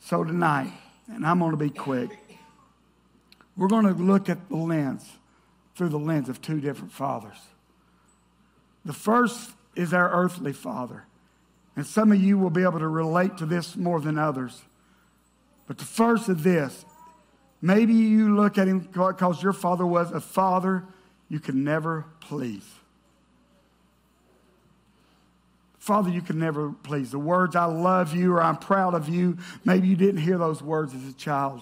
So 0.00 0.24
tonight, 0.24 0.72
and 1.08 1.26
I'm 1.26 1.38
going 1.38 1.52
to 1.52 1.56
be 1.56 1.70
quick, 1.70 2.10
we're 3.56 3.68
going 3.68 3.86
to 3.86 3.92
look 3.92 4.28
at 4.28 4.48
the 4.48 4.56
lens 4.56 5.08
through 5.76 5.90
the 5.90 5.98
lens 5.98 6.28
of 6.28 6.40
two 6.40 6.60
different 6.60 6.92
fathers. 6.92 7.38
The 8.84 8.92
first 8.92 9.50
is 9.76 9.94
our 9.94 10.10
earthly 10.10 10.52
father. 10.52 11.04
And 11.76 11.86
some 11.86 12.12
of 12.12 12.20
you 12.20 12.38
will 12.38 12.50
be 12.50 12.62
able 12.62 12.80
to 12.80 12.88
relate 12.88 13.38
to 13.38 13.46
this 13.46 13.76
more 13.76 14.00
than 14.00 14.18
others. 14.18 14.62
But 15.66 15.78
the 15.78 15.84
first 15.84 16.28
is 16.28 16.42
this 16.42 16.84
maybe 17.62 17.94
you 17.94 18.34
look 18.34 18.58
at 18.58 18.68
him 18.68 18.80
because 18.80 19.42
your 19.42 19.52
father 19.52 19.86
was 19.86 20.10
a 20.10 20.20
father 20.20 20.84
you 21.28 21.40
could 21.40 21.54
never 21.54 22.04
please. 22.20 22.68
Father, 25.82 26.10
you 26.10 26.22
can 26.22 26.38
never 26.38 26.70
please. 26.70 27.10
The 27.10 27.18
words, 27.18 27.56
I 27.56 27.64
love 27.64 28.14
you 28.14 28.34
or 28.34 28.40
I'm 28.40 28.56
proud 28.56 28.94
of 28.94 29.08
you, 29.08 29.36
maybe 29.64 29.88
you 29.88 29.96
didn't 29.96 30.20
hear 30.20 30.38
those 30.38 30.62
words 30.62 30.94
as 30.94 31.08
a 31.08 31.12
child. 31.12 31.60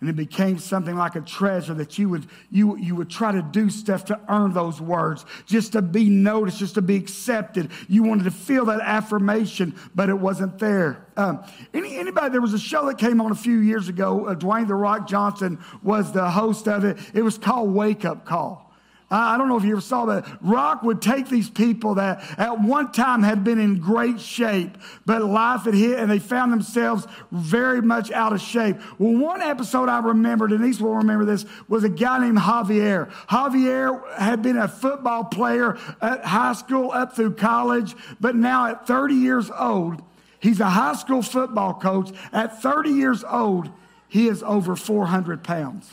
And 0.00 0.08
it 0.08 0.14
became 0.14 0.58
something 0.58 0.94
like 0.94 1.16
a 1.16 1.20
treasure 1.22 1.74
that 1.74 1.98
you 1.98 2.08
would, 2.08 2.28
you, 2.52 2.76
you 2.76 2.94
would 2.94 3.10
try 3.10 3.32
to 3.32 3.42
do 3.42 3.68
stuff 3.68 4.04
to 4.04 4.20
earn 4.28 4.52
those 4.52 4.80
words, 4.80 5.26
just 5.44 5.72
to 5.72 5.82
be 5.82 6.08
noticed, 6.08 6.60
just 6.60 6.74
to 6.74 6.82
be 6.82 6.94
accepted. 6.94 7.72
You 7.88 8.04
wanted 8.04 8.24
to 8.24 8.30
feel 8.30 8.66
that 8.66 8.80
affirmation, 8.80 9.74
but 9.92 10.08
it 10.08 10.16
wasn't 10.20 10.60
there. 10.60 11.04
Um, 11.16 11.44
any, 11.74 11.96
anybody, 11.96 12.30
there 12.30 12.40
was 12.40 12.54
a 12.54 12.60
show 12.60 12.86
that 12.86 12.98
came 12.98 13.20
on 13.20 13.32
a 13.32 13.34
few 13.34 13.58
years 13.58 13.88
ago. 13.88 14.26
Uh, 14.26 14.36
Dwayne 14.36 14.68
The 14.68 14.76
Rock 14.76 15.08
Johnson 15.08 15.58
was 15.82 16.12
the 16.12 16.30
host 16.30 16.68
of 16.68 16.84
it. 16.84 16.96
It 17.12 17.22
was 17.22 17.38
called 17.38 17.74
Wake 17.74 18.04
Up 18.04 18.24
Call. 18.24 18.65
I 19.08 19.38
don't 19.38 19.48
know 19.48 19.56
if 19.56 19.64
you 19.64 19.72
ever 19.72 19.80
saw 19.80 20.06
that. 20.06 20.26
Rock 20.40 20.82
would 20.82 21.00
take 21.00 21.28
these 21.28 21.48
people 21.48 21.94
that 21.94 22.22
at 22.38 22.60
one 22.60 22.90
time 22.90 23.22
had 23.22 23.44
been 23.44 23.60
in 23.60 23.78
great 23.78 24.20
shape, 24.20 24.76
but 25.04 25.22
life 25.22 25.62
had 25.62 25.74
hit 25.74 26.00
and 26.00 26.10
they 26.10 26.18
found 26.18 26.52
themselves 26.52 27.06
very 27.30 27.80
much 27.80 28.10
out 28.10 28.32
of 28.32 28.40
shape. 28.40 28.76
Well, 28.98 29.16
one 29.16 29.42
episode 29.42 29.88
I 29.88 30.00
remembered, 30.00 30.50
and 30.50 30.64
these 30.64 30.80
will 30.80 30.96
remember 30.96 31.24
this, 31.24 31.44
was 31.68 31.84
a 31.84 31.88
guy 31.88 32.18
named 32.18 32.38
Javier. 32.38 33.10
Javier 33.28 34.12
had 34.16 34.42
been 34.42 34.56
a 34.56 34.66
football 34.66 35.24
player 35.24 35.78
at 36.02 36.24
high 36.24 36.54
school 36.54 36.90
up 36.90 37.14
through 37.14 37.34
college, 37.34 37.94
but 38.20 38.34
now 38.34 38.66
at 38.66 38.88
30 38.88 39.14
years 39.14 39.50
old, 39.56 40.02
He's 40.38 40.60
a 40.60 40.70
high 40.70 40.94
school 40.94 41.22
football 41.22 41.74
coach. 41.74 42.12
At 42.32 42.62
30 42.62 42.90
years 42.90 43.24
old, 43.24 43.68
he 44.06 44.28
is 44.28 44.42
over 44.42 44.76
400 44.76 45.42
pounds. 45.42 45.90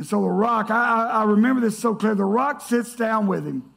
And 0.00 0.08
so 0.08 0.22
The 0.22 0.30
Rock, 0.30 0.70
I, 0.70 1.08
I 1.08 1.24
remember 1.24 1.60
this 1.60 1.78
so 1.78 1.94
clear. 1.94 2.14
The 2.14 2.24
Rock 2.24 2.62
sits 2.62 2.96
down 2.96 3.26
with 3.26 3.44
him 3.44 3.70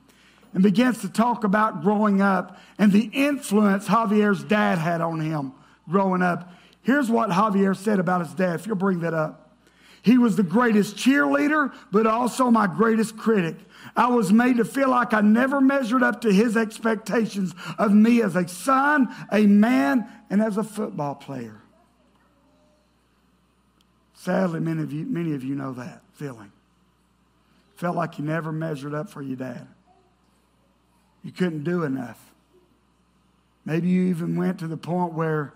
and 0.53 0.63
begins 0.63 1.01
to 1.01 1.09
talk 1.09 1.43
about 1.43 1.81
growing 1.81 2.21
up 2.21 2.57
and 2.79 2.93
the 2.93 3.09
influence 3.11 3.89
Javier's 3.89 4.41
dad 4.41 4.77
had 4.77 5.01
on 5.01 5.19
him 5.19 5.51
growing 5.89 6.21
up. 6.21 6.49
Here's 6.81 7.09
what 7.09 7.29
Javier 7.29 7.75
said 7.75 7.99
about 7.99 8.21
his 8.21 8.33
dad, 8.35 8.55
if 8.55 8.65
you'll 8.65 8.77
bring 8.77 9.01
that 9.01 9.13
up. 9.13 9.53
He 10.01 10.17
was 10.17 10.37
the 10.37 10.43
greatest 10.43 10.95
cheerleader, 10.95 11.75
but 11.91 12.07
also 12.07 12.49
my 12.49 12.67
greatest 12.67 13.17
critic. 13.17 13.57
I 13.93 14.07
was 14.07 14.31
made 14.31 14.55
to 14.57 14.63
feel 14.65 14.89
like 14.89 15.13
I 15.13 15.19
never 15.19 15.59
measured 15.59 16.03
up 16.03 16.21
to 16.21 16.31
his 16.31 16.55
expectations 16.55 17.53
of 17.77 17.93
me 17.93 18.21
as 18.21 18.37
a 18.37 18.47
son, 18.47 19.13
a 19.29 19.45
man, 19.45 20.07
and 20.29 20.41
as 20.41 20.55
a 20.55 20.63
football 20.63 21.15
player. 21.15 21.61
Sadly, 24.13 24.61
many 24.61 24.81
of 24.83 24.93
you, 24.93 25.05
many 25.05 25.33
of 25.33 25.43
you 25.43 25.55
know 25.55 25.73
that 25.73 26.02
feeling. 26.13 26.51
Felt 27.75 27.95
like 27.95 28.17
you 28.19 28.25
never 28.25 28.51
measured 28.51 28.93
up 28.93 29.09
for 29.09 29.21
your 29.21 29.35
dad. 29.35 29.67
You 31.23 31.31
couldn't 31.31 31.63
do 31.63 31.83
enough. 31.83 32.19
Maybe 33.65 33.89
you 33.89 34.03
even 34.07 34.35
went 34.35 34.59
to 34.59 34.67
the 34.67 34.77
point 34.77 35.13
where 35.13 35.53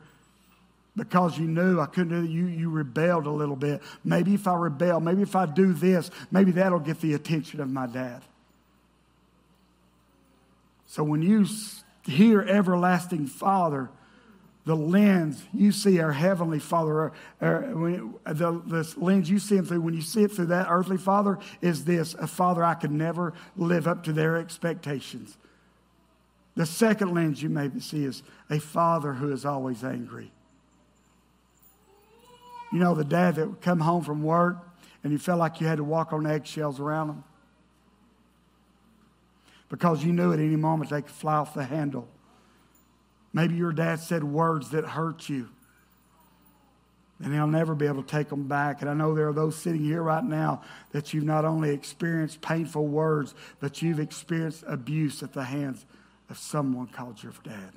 because 0.96 1.38
you 1.38 1.46
knew 1.46 1.80
I 1.80 1.86
couldn't 1.86 2.10
do 2.10 2.26
it, 2.26 2.34
you, 2.34 2.48
you 2.48 2.70
rebelled 2.72 3.28
a 3.28 3.32
little 3.32 3.56
bit. 3.56 3.82
Maybe 4.04 4.34
if 4.34 4.48
I 4.48 4.56
rebel, 4.56 5.00
maybe 5.00 5.22
if 5.22 5.36
I 5.36 5.46
do 5.46 5.72
this, 5.72 6.10
maybe 6.32 6.52
that'll 6.52 6.80
get 6.80 7.00
the 7.02 7.14
attention 7.14 7.62
of 7.62 7.70
my 7.70 7.86
dad. 7.86 8.24
So 10.88 11.04
when 11.04 11.22
you 11.22 11.46
hear 12.04 12.42
everlasting 12.42 13.28
Father, 13.28 13.90
the 14.68 14.76
lens 14.76 15.46
you 15.54 15.72
see 15.72 16.02
our 16.02 16.12
heavenly 16.12 16.60
Father, 16.60 16.92
or, 16.92 17.14
or 17.40 17.62
when, 17.74 18.14
the, 18.26 18.62
the 18.66 18.94
lens 18.98 19.30
you 19.30 19.40
see 19.40 19.56
him 19.56 19.66
through, 19.66 19.80
when 19.80 19.94
you 19.94 20.02
see 20.02 20.24
it 20.24 20.32
through 20.34 20.48
that 20.48 20.68
earthly 20.70 20.98
Father, 20.98 21.40
is 21.62 21.86
this 21.86 22.14
a 22.16 22.28
Father 22.28 22.66
I 22.66 22.74
could 22.74 22.92
never 22.92 23.34
live 23.56 23.88
up 23.88 24.04
to 24.04 24.14
their 24.14 24.36
expectations. 24.36 25.38
The 26.58 26.66
second 26.66 27.14
lens 27.14 27.42
you 27.42 27.48
maybe 27.48 27.80
see 27.80 28.04
is 28.04 28.24
a 28.50 28.60
Father 28.60 29.14
who 29.14 29.32
is 29.32 29.46
always 29.46 29.86
angry. 29.86 30.34
You 32.74 32.80
know, 32.80 32.94
the 32.94 33.06
dad 33.06 33.36
that 33.36 33.48
would 33.48 33.62
come 33.62 33.80
home 33.80 34.04
from 34.04 34.22
work 34.22 34.58
and 35.02 35.14
you 35.14 35.18
felt 35.18 35.40
like 35.40 35.62
you 35.62 35.68
had 35.68 35.78
to 35.78 35.86
walk 35.86 36.12
on 36.12 36.28
eggshells 36.28 36.82
around 36.82 37.08
him 37.08 37.24
because 39.70 40.04
you 40.04 40.12
knew 40.12 40.34
at 40.34 40.40
any 40.40 40.58
moment 40.58 40.90
they 40.90 41.04
could 41.04 41.12
fly 41.12 41.36
off 41.36 41.54
the 41.54 41.64
handle. 41.64 42.10
Maybe 43.34 43.56
your 43.56 43.72
dad 43.72 44.00
said 44.00 44.24
words 44.24 44.72
that 44.72 44.86
hurt 44.86 45.30
you. 45.30 45.50
And 47.24 47.34
he'll 47.34 47.48
never 47.48 47.74
be 47.74 47.88
able 47.88 48.04
to 48.04 48.08
take 48.08 48.30
them 48.30 48.48
back. 48.48 48.82
And 48.82 48.90
I 48.90 48.94
know 48.94 49.16
there 49.16 49.28
are 49.28 49.34
those 49.34 49.56
sitting 49.56 49.84
here 49.84 50.04
right 50.04 50.24
now 50.24 50.62
that 50.92 51.14
you've 51.14 51.24
not 51.24 51.46
only 51.46 51.72
experienced 51.72 52.42
painful 52.42 52.88
words, 52.88 53.34
but 53.60 53.82
you've 53.82 54.00
experienced 54.00 54.64
abuse 54.68 55.24
at 55.24 55.34
the 55.34 55.44
hands 55.44 55.86
of 56.30 56.38
someone 56.38 56.88
called 56.88 57.22
your 57.24 57.34
dad. 57.44 57.74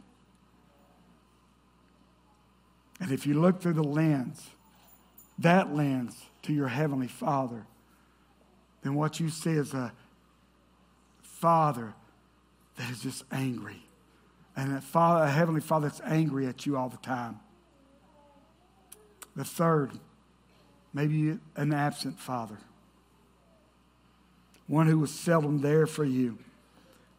And 3.01 3.11
if 3.13 3.27
you 3.27 3.41
look 3.41 3.63
through 3.63 3.75
the 3.75 3.83
lens, 3.83 4.51
that 5.39 5.75
lens 5.75 6.15
to 6.43 6.53
your 6.53 6.69
Heavenly 6.69 7.09
Father, 7.09 7.65
then 8.83 8.95
what 8.95 9.21
you 9.21 9.31
see 9.31 9.53
is 9.53 9.73
a 9.73 9.93
Father 11.23 11.95
that 12.77 12.91
is 12.91 13.01
just 13.01 13.25
angry. 13.33 13.83
And 14.61 14.77
a, 14.77 14.81
father, 14.83 15.25
a 15.25 15.31
Heavenly 15.31 15.63
Father 15.63 15.89
that's 15.89 16.03
angry 16.05 16.47
at 16.47 16.67
you 16.67 16.77
all 16.77 16.91
the 16.91 16.99
time. 16.99 17.41
The 19.35 19.43
third, 19.43 19.93
maybe 20.93 21.39
an 21.57 21.73
absent 21.73 22.21
Father. 22.21 22.59
One 24.67 24.87
who 24.87 24.99
was 24.99 25.11
seldom 25.11 25.63
there 25.63 25.87
for 25.87 26.05
you. 26.05 26.37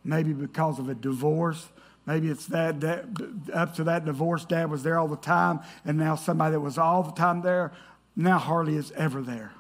Maybe 0.04 0.34
because 0.34 0.78
of 0.78 0.88
a 0.88 0.94
divorce. 0.94 1.68
Maybe 2.06 2.30
it's 2.30 2.46
that, 2.48 2.80
that 2.82 3.06
up 3.52 3.74
to 3.78 3.86
that 3.86 4.06
divorce, 4.06 4.46
dad 4.46 4.70
was 4.70 4.84
there 4.84 5.00
all 5.00 5.08
the 5.08 5.16
time, 5.16 5.62
and 5.84 5.98
now 5.98 6.16
somebody 6.16 6.52
that 6.52 6.60
was 6.60 6.78
all 6.78 7.02
the 7.02 7.12
time 7.12 7.42
there 7.42 7.72
now 8.16 8.38
hardly 8.38 8.76
is 8.76 8.92
ever 8.92 9.20
there. 9.20 9.52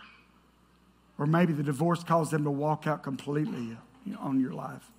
Or 1.17 1.25
maybe 1.25 1.51
the 1.51 1.63
divorce 1.63 2.03
caused 2.03 2.29
them 2.29 2.43
to 2.43 2.51
walk 2.51 2.85
out 2.85 3.01
completely 3.01 3.75
on 4.19 4.39
your 4.39 4.53
life. 4.53 4.91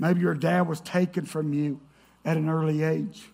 Maybe 0.00 0.20
your 0.20 0.34
dad 0.34 0.62
was 0.66 0.80
taken 0.80 1.26
from 1.26 1.52
you 1.52 1.80
at 2.24 2.36
an 2.36 2.48
early 2.48 2.82
age. 2.82 3.28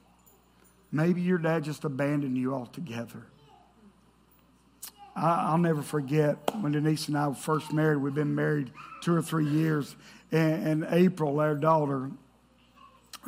Maybe 0.90 1.20
your 1.20 1.38
dad 1.38 1.64
just 1.64 1.84
abandoned 1.84 2.36
you 2.36 2.54
altogether. 2.54 3.26
I, 5.14 5.50
will 5.50 5.58
never 5.58 5.82
forget 5.82 6.36
when 6.60 6.72
Denise 6.72 7.08
and 7.08 7.18
I 7.18 7.28
were 7.28 7.34
first 7.34 7.72
married. 7.72 7.98
We've 7.98 8.14
been 8.14 8.34
married 8.34 8.70
two 9.02 9.14
or 9.14 9.22
three 9.22 9.46
years. 9.46 9.96
And, 10.30 10.66
and 10.66 10.86
April, 10.90 11.40
our 11.40 11.54
daughter, 11.54 12.10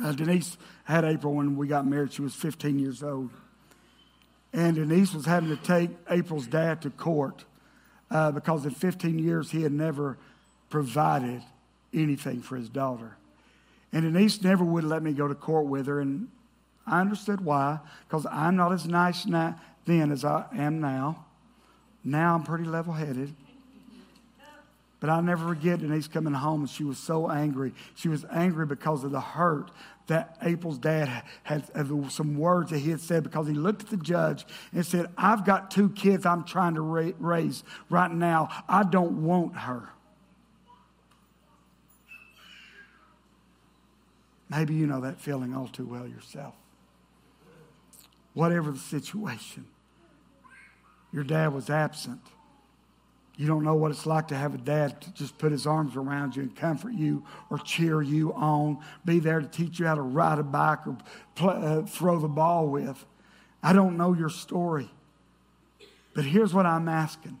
uh, 0.01 0.11
Denise 0.13 0.57
had 0.85 1.03
April 1.03 1.33
when 1.33 1.57
we 1.57 1.67
got 1.67 1.85
married. 1.85 2.13
She 2.13 2.21
was 2.21 2.33
15 2.33 2.79
years 2.79 3.03
old. 3.03 3.29
And 4.53 4.75
Denise 4.75 5.13
was 5.13 5.25
having 5.25 5.49
to 5.49 5.61
take 5.61 5.91
April's 6.09 6.47
dad 6.47 6.81
to 6.83 6.89
court 6.89 7.45
uh, 8.09 8.31
because 8.31 8.65
in 8.65 8.71
15 8.71 9.19
years 9.19 9.51
he 9.51 9.61
had 9.63 9.71
never 9.71 10.17
provided 10.69 11.41
anything 11.93 12.41
for 12.41 12.55
his 12.55 12.69
daughter. 12.69 13.17
And 13.93 14.03
Denise 14.03 14.41
never 14.41 14.63
would 14.63 14.83
let 14.83 15.03
me 15.03 15.13
go 15.13 15.27
to 15.27 15.35
court 15.35 15.65
with 15.65 15.87
her. 15.87 15.99
And 15.99 16.29
I 16.87 17.01
understood 17.01 17.43
why, 17.43 17.79
because 18.07 18.25
I'm 18.25 18.55
not 18.55 18.71
as 18.71 18.87
nice 18.87 19.25
now, 19.25 19.59
then 19.85 20.11
as 20.11 20.23
I 20.23 20.45
am 20.53 20.79
now. 20.79 21.25
Now 22.03 22.35
I'm 22.35 22.43
pretty 22.43 22.65
level 22.65 22.93
headed. 22.93 23.35
But 24.99 25.09
I'll 25.09 25.23
never 25.23 25.47
forget 25.47 25.79
Denise 25.79 26.07
coming 26.07 26.33
home 26.33 26.61
and 26.61 26.69
she 26.69 26.83
was 26.83 26.99
so 26.99 27.29
angry. 27.29 27.73
She 27.95 28.07
was 28.07 28.23
angry 28.31 28.67
because 28.67 29.03
of 29.03 29.11
the 29.11 29.19
hurt 29.19 29.71
that 30.07 30.37
April's 30.43 30.77
dad 30.77 31.07
had, 31.43 31.63
uh, 31.73 31.83
had 31.83 32.11
some 32.11 32.37
words 32.37 32.69
that 32.69 32.79
he 32.79 32.91
had 32.91 32.99
said 32.99 33.23
because 33.23 33.47
he 33.47 33.53
looked 33.53 33.83
at 33.83 33.89
the 33.89 33.97
judge 33.97 34.45
and 34.73 34.85
said, 34.85 35.07
I've 35.17 35.45
got 35.45 35.71
two 35.71 35.89
kids 35.89 36.25
I'm 36.25 36.43
trying 36.43 36.75
to 36.75 36.81
raise 36.81 37.63
right 37.89 38.11
now. 38.11 38.49
I 38.69 38.83
don't 38.83 39.23
want 39.23 39.55
her. 39.55 39.89
Maybe 44.51 44.73
you 44.73 44.85
know 44.85 44.99
that 44.99 45.21
feeling 45.21 45.55
all 45.55 45.69
too 45.69 45.85
well 45.85 46.05
yourself. 46.05 46.53
Whatever 48.33 48.71
the 48.71 48.79
situation, 48.79 49.65
your 51.13 51.23
dad 51.23 51.53
was 51.53 51.69
absent. 51.69 52.19
You 53.37 53.47
don't 53.47 53.63
know 53.63 53.75
what 53.75 53.91
it's 53.91 54.05
like 54.05 54.27
to 54.27 54.35
have 54.35 54.53
a 54.53 54.57
dad 54.57 55.01
to 55.01 55.13
just 55.13 55.37
put 55.37 55.53
his 55.53 55.65
arms 55.65 55.95
around 55.95 56.35
you 56.35 56.43
and 56.43 56.53
comfort 56.53 56.93
you 56.93 57.23
or 57.49 57.59
cheer 57.59 58.01
you 58.01 58.33
on, 58.33 58.79
be 59.05 59.19
there 59.19 59.39
to 59.39 59.47
teach 59.47 59.79
you 59.79 59.87
how 59.87 59.95
to 59.95 60.01
ride 60.01 60.37
a 60.37 60.43
bike 60.43 60.85
or 60.85 60.97
play, 61.33 61.55
uh, 61.55 61.81
throw 61.83 62.19
the 62.19 62.27
ball 62.27 62.67
with. 62.67 63.05
I 63.63 63.71
don't 63.71 63.95
know 63.95 64.13
your 64.13 64.29
story. 64.29 64.91
But 66.13 66.25
here's 66.25 66.53
what 66.53 66.65
I'm 66.65 66.89
asking. 66.89 67.39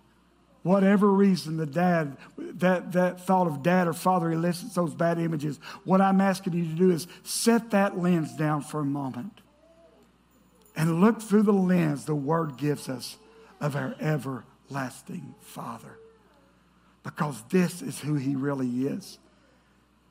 Whatever 0.63 1.09
reason 1.09 1.57
the 1.57 1.65
dad, 1.65 2.17
that, 2.37 2.91
that 2.91 3.21
thought 3.21 3.47
of 3.47 3.63
dad 3.63 3.87
or 3.87 3.93
father 3.93 4.31
elicits 4.31 4.75
those 4.75 4.93
bad 4.93 5.17
images, 5.17 5.59
what 5.85 6.01
I'm 6.01 6.21
asking 6.21 6.53
you 6.53 6.65
to 6.65 6.75
do 6.75 6.91
is 6.91 7.07
set 7.23 7.71
that 7.71 7.97
lens 7.97 8.35
down 8.35 8.61
for 8.61 8.81
a 8.81 8.85
moment 8.85 9.41
and 10.75 11.01
look 11.01 11.21
through 11.21 11.43
the 11.43 11.53
lens 11.53 12.05
the 12.05 12.15
word 12.15 12.57
gives 12.57 12.89
us 12.89 13.17
of 13.59 13.75
our 13.75 13.95
everlasting 13.99 15.35
Father. 15.41 15.97
Because 17.03 17.41
this 17.49 17.81
is 17.81 17.99
who 17.99 18.15
He 18.15 18.35
really 18.35 18.85
is. 18.87 19.17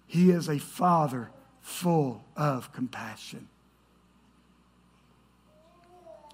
He 0.06 0.30
is 0.30 0.48
a 0.48 0.58
Father 0.58 1.30
full 1.60 2.24
of 2.36 2.72
compassion. 2.72 3.48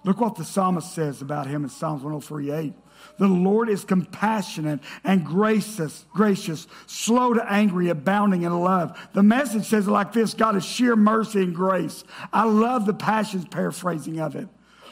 Look 0.07 0.21
what 0.21 0.37
the 0.37 0.45
psalmist 0.45 0.95
says 0.95 1.21
about 1.21 1.49
him 1.49 1.65
in 1.65 1.69
Psalms 1.69 2.05
103 2.05 2.53
8. 2.53 2.75
The 3.19 3.27
Lord 3.27 3.69
is 3.69 3.85
compassionate 3.85 4.79
and 5.03 5.27
gracious, 5.27 6.05
gracious, 6.15 6.69
slow 6.87 7.35
to 7.35 7.53
angry, 7.53 7.89
abounding 7.89 8.43
in 8.43 8.59
love. 8.59 8.97
The 9.15 9.25
message 9.25 9.65
says 9.65 9.89
it 9.89 9.91
like 9.91 10.13
this 10.13 10.33
God 10.33 10.55
is 10.55 10.65
sheer 10.65 10.95
mercy 10.95 11.43
and 11.43 11.55
grace. 11.55 12.05
I 12.33 12.45
love 12.45 12.87
the 12.87 12.95
Passion's 12.95 13.47
paraphrasing 13.47 14.21
of 14.21 14.37
it. 14.37 14.47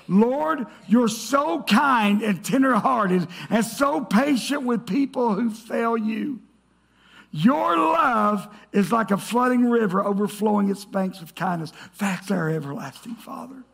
Lord, 0.08 0.66
you're 0.88 1.08
so 1.08 1.62
kind 1.62 2.20
and 2.20 2.44
tenderhearted 2.44 3.28
and 3.50 3.64
so 3.64 4.00
patient 4.00 4.64
with 4.64 4.84
people 4.84 5.34
who 5.34 5.48
fail 5.48 5.96
you. 5.96 6.40
Your 7.30 7.76
love 7.76 8.48
is 8.72 8.90
like 8.90 9.12
a 9.12 9.16
flooding 9.16 9.70
river 9.70 10.04
overflowing 10.04 10.70
its 10.70 10.84
banks 10.84 11.20
with 11.20 11.36
kindness. 11.36 11.72
That's 11.98 12.32
our 12.32 12.50
everlasting 12.50 13.14
Father. 13.14 13.64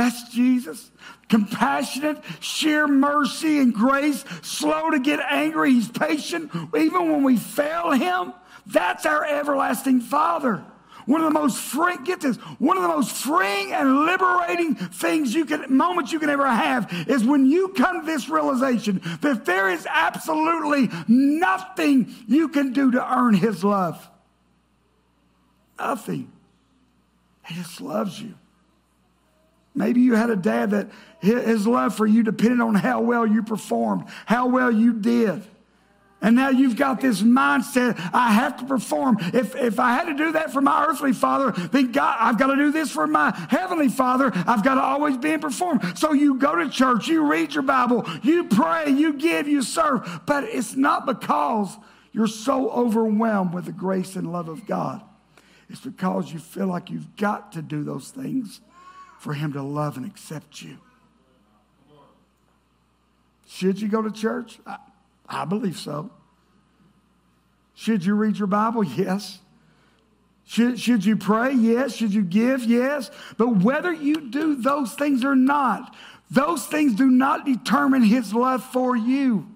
That's 0.00 0.30
Jesus. 0.30 0.90
Compassionate, 1.28 2.24
sheer 2.40 2.88
mercy 2.88 3.58
and 3.58 3.74
grace, 3.74 4.24
slow 4.40 4.88
to 4.88 4.98
get 4.98 5.20
angry. 5.20 5.74
He's 5.74 5.90
patient 5.90 6.50
even 6.74 7.12
when 7.12 7.22
we 7.22 7.36
fail 7.36 7.90
him. 7.90 8.32
That's 8.64 9.04
our 9.04 9.26
everlasting 9.26 10.00
Father. 10.00 10.64
One 11.04 11.20
of 11.20 11.26
the 11.26 11.38
most 11.38 11.58
free, 11.58 11.98
get 12.02 12.22
this, 12.22 12.38
one 12.58 12.78
of 12.78 12.82
the 12.82 12.88
most 12.88 13.12
freeing 13.12 13.74
and 13.74 14.06
liberating 14.06 14.74
things 14.74 15.34
you 15.34 15.44
can, 15.44 15.66
moments 15.68 16.12
you 16.12 16.18
can 16.18 16.30
ever 16.30 16.48
have 16.48 16.90
is 17.06 17.22
when 17.22 17.44
you 17.44 17.68
come 17.68 18.00
to 18.00 18.06
this 18.06 18.30
realization 18.30 19.02
that 19.20 19.44
there 19.44 19.68
is 19.68 19.86
absolutely 19.86 20.88
nothing 21.08 22.14
you 22.26 22.48
can 22.48 22.72
do 22.72 22.90
to 22.92 23.18
earn 23.18 23.34
his 23.34 23.62
love. 23.62 24.08
Nothing. 25.78 26.32
He 27.46 27.54
just 27.54 27.82
loves 27.82 28.18
you. 28.18 28.34
Maybe 29.80 30.02
you 30.02 30.14
had 30.14 30.28
a 30.28 30.36
dad 30.36 30.72
that 30.72 30.90
his 31.20 31.66
love 31.66 31.96
for 31.96 32.06
you 32.06 32.22
depended 32.22 32.60
on 32.60 32.74
how 32.74 33.00
well 33.00 33.26
you 33.26 33.42
performed, 33.42 34.04
how 34.26 34.46
well 34.46 34.70
you 34.70 34.92
did. 34.92 35.42
And 36.20 36.36
now 36.36 36.50
you've 36.50 36.76
got 36.76 37.00
this 37.00 37.22
mindset, 37.22 37.98
I 38.12 38.32
have 38.32 38.58
to 38.58 38.66
perform. 38.66 39.16
If, 39.32 39.56
if 39.56 39.80
I 39.80 39.94
had 39.94 40.04
to 40.04 40.14
do 40.14 40.32
that 40.32 40.52
for 40.52 40.60
my 40.60 40.84
earthly 40.84 41.14
father, 41.14 41.52
then 41.68 41.92
God, 41.92 42.18
I've 42.20 42.38
got 42.38 42.48
to 42.48 42.56
do 42.56 42.70
this 42.70 42.90
for 42.90 43.06
my 43.06 43.34
heavenly 43.48 43.88
father. 43.88 44.30
I've 44.34 44.62
got 44.62 44.74
to 44.74 44.82
always 44.82 45.16
be 45.16 45.32
in 45.32 45.40
perform. 45.40 45.80
So 45.96 46.12
you 46.12 46.34
go 46.34 46.56
to 46.56 46.68
church, 46.68 47.08
you 47.08 47.24
read 47.24 47.54
your 47.54 47.62
Bible, 47.62 48.06
you 48.22 48.44
pray, 48.44 48.90
you 48.90 49.14
give, 49.14 49.48
you 49.48 49.62
serve. 49.62 50.20
But 50.26 50.44
it's 50.44 50.76
not 50.76 51.06
because 51.06 51.74
you're 52.12 52.26
so 52.26 52.68
overwhelmed 52.70 53.54
with 53.54 53.64
the 53.64 53.72
grace 53.72 54.14
and 54.14 54.30
love 54.30 54.50
of 54.50 54.66
God. 54.66 55.00
It's 55.70 55.80
because 55.80 56.30
you 56.30 56.38
feel 56.38 56.66
like 56.66 56.90
you've 56.90 57.16
got 57.16 57.52
to 57.52 57.62
do 57.62 57.82
those 57.82 58.10
things 58.10 58.60
for 59.20 59.34
Him 59.34 59.52
to 59.52 59.62
love 59.62 59.98
and 59.98 60.06
accept 60.06 60.62
you. 60.62 60.78
Should 63.46 63.80
you 63.80 63.88
go 63.88 64.00
to 64.00 64.10
church? 64.10 64.58
I, 64.66 64.78
I 65.28 65.44
believe 65.44 65.76
so. 65.76 66.10
Should 67.74 68.04
you 68.04 68.14
read 68.14 68.38
your 68.38 68.46
Bible? 68.46 68.82
Yes. 68.82 69.40
Should, 70.46 70.80
should 70.80 71.04
you 71.04 71.16
pray? 71.16 71.52
Yes. 71.52 71.94
Should 71.94 72.14
you 72.14 72.22
give? 72.22 72.64
Yes. 72.64 73.10
But 73.36 73.58
whether 73.58 73.92
you 73.92 74.30
do 74.30 74.56
those 74.56 74.94
things 74.94 75.22
or 75.22 75.36
not, 75.36 75.94
those 76.30 76.64
things 76.66 76.94
do 76.94 77.10
not 77.10 77.44
determine 77.44 78.02
His 78.02 78.32
love 78.32 78.64
for 78.64 78.96
you. 78.96 79.49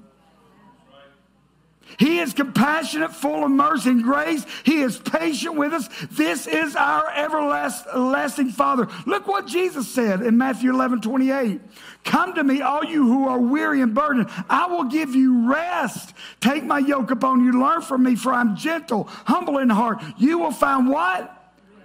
He 1.98 2.18
is 2.18 2.32
compassionate, 2.32 3.12
full 3.12 3.44
of 3.44 3.50
mercy 3.50 3.90
and 3.90 4.02
grace. 4.02 4.44
He 4.64 4.80
is 4.80 4.98
patient 4.98 5.54
with 5.54 5.72
us. 5.72 5.88
This 6.10 6.46
is 6.46 6.76
our 6.76 7.10
everlasting 7.10 8.50
Father. 8.50 8.88
Look 9.06 9.26
what 9.26 9.46
Jesus 9.46 9.88
said 9.88 10.22
in 10.22 10.36
Matthew 10.36 10.70
11 10.70 11.00
28. 11.00 11.60
Come 12.04 12.34
to 12.34 12.44
me, 12.44 12.60
all 12.60 12.84
you 12.84 13.06
who 13.06 13.28
are 13.28 13.40
weary 13.40 13.80
and 13.80 13.94
burdened. 13.94 14.28
I 14.50 14.66
will 14.66 14.84
give 14.84 15.14
you 15.14 15.50
rest. 15.50 16.14
Take 16.40 16.64
my 16.64 16.78
yoke 16.78 17.10
upon 17.10 17.44
you. 17.44 17.58
Learn 17.60 17.80
from 17.80 18.02
me, 18.02 18.16
for 18.16 18.32
I'm 18.32 18.56
gentle, 18.56 19.04
humble 19.26 19.58
in 19.58 19.70
heart. 19.70 20.02
You 20.18 20.38
will 20.38 20.52
find 20.52 20.88
what? 20.88 21.30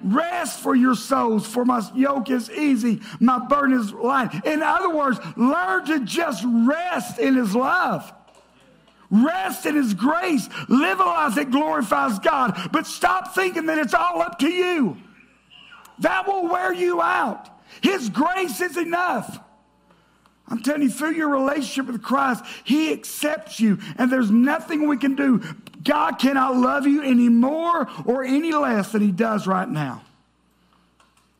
Rest 0.01 0.61
for 0.61 0.75
your 0.75 0.95
souls, 0.95 1.45
for 1.45 1.65
my 1.65 1.81
yoke 1.93 2.29
is 2.29 2.49
easy, 2.49 3.01
my 3.19 3.37
burden 3.47 3.77
is 3.77 3.91
light. 3.91 4.45
In 4.45 4.61
other 4.61 4.89
words, 4.95 5.19
learn 5.35 5.85
to 5.87 5.99
just 6.05 6.43
rest 6.45 7.19
in 7.19 7.35
His 7.35 7.53
love. 7.53 8.13
Rest 9.11 9.65
in 9.65 9.75
His 9.75 9.93
grace. 9.93 10.47
Live 10.67 10.99
a 10.99 11.03
life 11.03 11.35
that 11.35 11.51
glorifies 11.51 12.19
God. 12.19 12.69
But 12.71 12.85
stop 12.85 13.33
thinking 13.33 13.65
that 13.67 13.77
it's 13.77 13.93
all 13.93 14.21
up 14.21 14.39
to 14.39 14.49
you. 14.49 14.97
That 15.99 16.27
will 16.27 16.47
wear 16.47 16.73
you 16.73 17.01
out. 17.01 17.49
His 17.81 18.09
grace 18.09 18.61
is 18.61 18.77
enough. 18.77 19.39
I'm 20.47 20.61
telling 20.61 20.81
you, 20.81 20.89
through 20.89 21.13
your 21.13 21.29
relationship 21.29 21.91
with 21.91 22.01
Christ, 22.01 22.43
He 22.63 22.91
accepts 22.91 23.59
you, 23.59 23.77
and 23.97 24.11
there's 24.11 24.31
nothing 24.31 24.87
we 24.87 24.97
can 24.97 25.15
do. 25.15 25.43
God 25.83 26.13
cannot 26.13 26.55
love 26.57 26.87
you 26.87 27.03
any 27.03 27.29
more 27.29 27.87
or 28.05 28.23
any 28.23 28.51
less 28.51 28.91
than 28.91 29.01
He 29.01 29.11
does 29.11 29.45
right 29.45 29.69
now. 29.69 30.03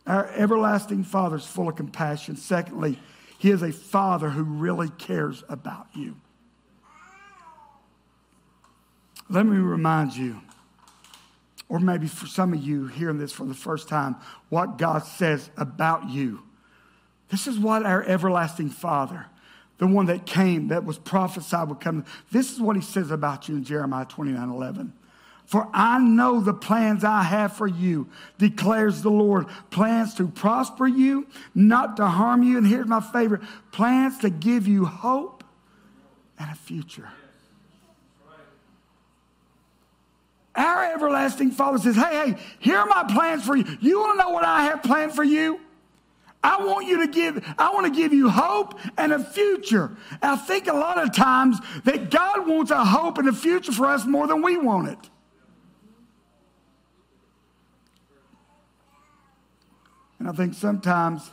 Our 0.05 0.27
everlasting 0.27 1.03
Father 1.03 1.38
is 1.38 1.45
full 1.45 1.69
of 1.69 1.75
compassion. 1.75 2.36
Secondly, 2.36 2.99
He 3.39 3.49
is 3.49 3.63
a 3.63 3.71
Father 3.71 4.29
who 4.29 4.43
really 4.43 4.89
cares 4.89 5.43
about 5.49 5.88
you. 5.93 6.15
Let 9.29 9.45
me 9.45 9.57
remind 9.57 10.15
you, 10.15 10.41
or 11.67 11.79
maybe 11.79 12.07
for 12.07 12.25
some 12.25 12.53
of 12.53 12.63
you 12.63 12.87
hearing 12.87 13.19
this 13.19 13.31
for 13.31 13.45
the 13.45 13.53
first 13.53 13.87
time, 13.87 14.15
what 14.49 14.77
God 14.77 15.03
says 15.03 15.49
about 15.55 16.09
you. 16.09 16.43
This 17.29 17.45
is 17.45 17.59
what 17.59 17.85
our 17.85 18.03
everlasting 18.03 18.71
Father, 18.71 19.27
the 19.77 19.85
one 19.85 20.07
that 20.07 20.25
came, 20.25 20.69
that 20.69 20.83
was 20.83 20.97
prophesied 20.97 21.69
would 21.69 21.79
come, 21.79 22.05
this 22.31 22.51
is 22.51 22.59
what 22.59 22.75
he 22.75 22.81
says 22.81 23.11
about 23.11 23.47
you 23.47 23.55
in 23.55 23.63
Jeremiah 23.63 24.05
29 24.05 24.49
11. 24.49 24.93
For 25.45 25.67
I 25.73 25.97
know 25.97 26.41
the 26.41 26.53
plans 26.53 27.03
I 27.03 27.23
have 27.23 27.53
for 27.53 27.65
you, 27.65 28.07
declares 28.37 29.01
the 29.01 29.09
Lord. 29.09 29.47
Plans 29.71 30.13
to 30.15 30.27
prosper 30.27 30.85
you, 30.85 31.25
not 31.55 31.97
to 31.97 32.05
harm 32.05 32.43
you. 32.43 32.59
And 32.59 32.67
here's 32.67 32.85
my 32.85 33.01
favorite 33.01 33.41
plans 33.71 34.19
to 34.19 34.29
give 34.29 34.67
you 34.67 34.85
hope 34.85 35.43
and 36.37 36.51
a 36.51 36.55
future. 36.55 37.09
Our 40.60 40.91
everlasting 40.93 41.52
Father 41.52 41.78
says, 41.78 41.95
Hey, 41.95 42.32
hey, 42.32 42.36
here 42.60 42.78
are 42.78 42.86
my 42.86 43.06
plans 43.10 43.45
for 43.45 43.56
you. 43.56 43.65
You 43.80 44.00
want 44.00 44.19
to 44.19 44.26
know 44.26 44.30
what 44.32 44.43
I 44.43 44.63
have 44.63 44.84
planned 44.84 45.13
for 45.13 45.24
you? 45.24 45.62
I 46.43 46.65
want 46.65 46.86
you 46.86 47.06
to 47.06 47.12
give, 47.12 47.41
I 47.58 47.74
want 47.74 47.86
to 47.86 47.91
give 47.98 48.12
you 48.12 48.30
hope 48.30 48.78
and 48.98 49.13
a 49.13 49.24
future. 49.24 49.95
I 50.22 50.36
think 50.36 50.67
a 50.67 50.74
lot 50.74 51.02
of 51.02 51.13
times 51.13 51.60
that 51.86 52.12
God 52.12 52.45
wants 52.45 52.72
a 52.72 52.84
hope 52.84 53.17
and 53.17 53.30
a 53.30 53.34
future 53.34 53.72
for 53.72 53.86
us 53.86 54.06
more 54.06 54.28
than 54.28 54.41
we 54.41 54.58
want 54.58 54.89
it. 54.89 55.10
And 60.19 60.28
I 60.28 60.34
think 60.34 60.54
sometimes 60.54 61.32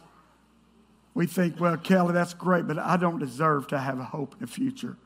we 1.15 1.27
think, 1.27 1.59
well, 1.59 1.77
Kelly, 1.77 2.13
that's 2.13 2.35
great, 2.35 2.69
but 2.69 2.79
I 2.79 2.97
don't 2.97 3.19
deserve 3.19 3.67
to 3.69 3.79
have 3.79 3.99
a 3.99 4.05
hope 4.05 4.35
and 4.35 4.43
a 4.43 4.47
future 4.47 4.97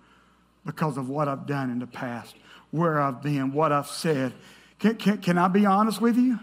because 0.67 0.99
of 0.99 1.09
what 1.09 1.27
I've 1.27 1.47
done 1.47 1.71
in 1.71 1.79
the 1.79 1.87
past 1.87 2.37
where 2.71 3.01
I've 3.01 3.23
been, 3.23 3.53
what 3.53 3.73
I've 3.73 3.89
said. 3.89 4.33
Can, 4.79 4.97
can, 4.97 5.19
can 5.19 5.39
I 5.39 5.49
be 5.49 5.67
honest 5.67 6.01
with 6.01 6.17
you? 6.17 6.39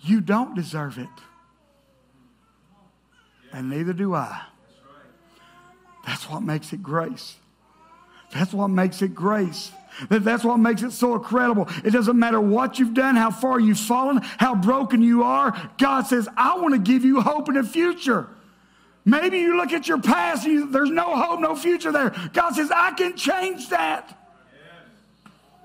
You 0.00 0.20
don't 0.20 0.54
deserve 0.54 0.98
it. 0.98 1.08
And 3.52 3.70
neither 3.70 3.92
do 3.92 4.14
I. 4.14 4.42
That's 6.06 6.28
what 6.28 6.42
makes 6.42 6.72
it 6.72 6.82
grace. 6.82 7.36
That's 8.32 8.52
what 8.52 8.68
makes 8.68 9.00
it 9.00 9.14
grace. 9.14 9.70
That's 10.10 10.44
what 10.44 10.56
makes 10.56 10.82
it 10.82 10.90
so 10.90 11.14
incredible. 11.14 11.68
It 11.84 11.92
doesn't 11.92 12.18
matter 12.18 12.40
what 12.40 12.78
you've 12.78 12.94
done, 12.94 13.14
how 13.16 13.30
far 13.30 13.60
you've 13.60 13.78
fallen, 13.78 14.18
how 14.38 14.56
broken 14.56 15.02
you 15.02 15.22
are. 15.22 15.70
God 15.78 16.02
says, 16.02 16.28
I 16.36 16.58
want 16.58 16.74
to 16.74 16.80
give 16.80 17.04
you 17.04 17.20
hope 17.20 17.48
in 17.48 17.54
the 17.54 17.62
future. 17.62 18.28
Maybe 19.04 19.38
you 19.38 19.56
look 19.56 19.72
at 19.72 19.86
your 19.86 20.00
past 20.00 20.46
and 20.46 20.54
you, 20.54 20.70
there's 20.70 20.90
no 20.90 21.14
hope, 21.14 21.40
no 21.40 21.54
future 21.54 21.92
there. 21.92 22.10
God 22.32 22.54
says, 22.54 22.70
I 22.74 22.92
can 22.92 23.16
change 23.16 23.68
that. 23.68 24.18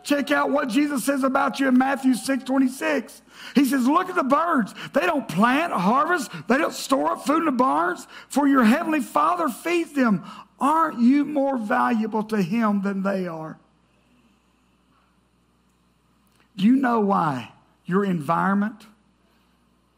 Check 0.04 0.32
out 0.32 0.50
what 0.50 0.70
Jesus 0.70 1.04
says 1.04 1.24
about 1.24 1.60
you 1.60 1.68
in 1.68 1.78
Matthew 1.78 2.14
6 2.14 2.44
26. 2.44 3.22
He 3.56 3.66
says, 3.66 3.88
Look 3.88 4.10
at 4.10 4.16
the 4.16 4.24
birds. 4.24 4.74
They 4.94 5.02
don't 5.02 5.28
plant, 5.28 5.74
harvest, 5.74 6.32
they 6.48 6.58
don't 6.58 6.74
store 6.74 7.12
up 7.12 7.26
food 7.26 7.40
in 7.40 7.46
the 7.46 7.52
barns, 7.52 8.08
for 8.28 8.48
your 8.48 8.64
heavenly 8.64 9.02
Father 9.02 9.50
feeds 9.50 9.94
them. 9.94 10.24
Aren't 10.60 11.00
you 11.00 11.26
more 11.26 11.58
valuable 11.58 12.24
to 12.24 12.42
Him 12.42 12.82
than 12.82 13.04
they 13.04 13.28
are? 13.28 13.58
Do 16.58 16.66
you 16.66 16.76
know 16.76 17.00
why 17.00 17.54
your 17.86 18.04
environment, 18.04 18.86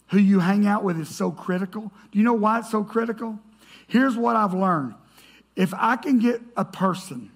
who 0.10 0.20
you 0.20 0.40
hang 0.40 0.68
out 0.68 0.84
with, 0.84 1.00
is 1.00 1.10
so 1.10 1.32
critical? 1.32 1.92
Do 2.12 2.20
you 2.20 2.24
know 2.24 2.34
why 2.34 2.60
it's 2.60 2.70
so 2.70 2.84
critical? 2.84 3.40
Here's 3.88 4.16
what 4.16 4.36
I've 4.36 4.54
learned 4.54 4.94
if 5.56 5.74
I 5.74 5.96
can 5.96 6.20
get 6.20 6.42
a 6.56 6.64
person, 6.64 7.32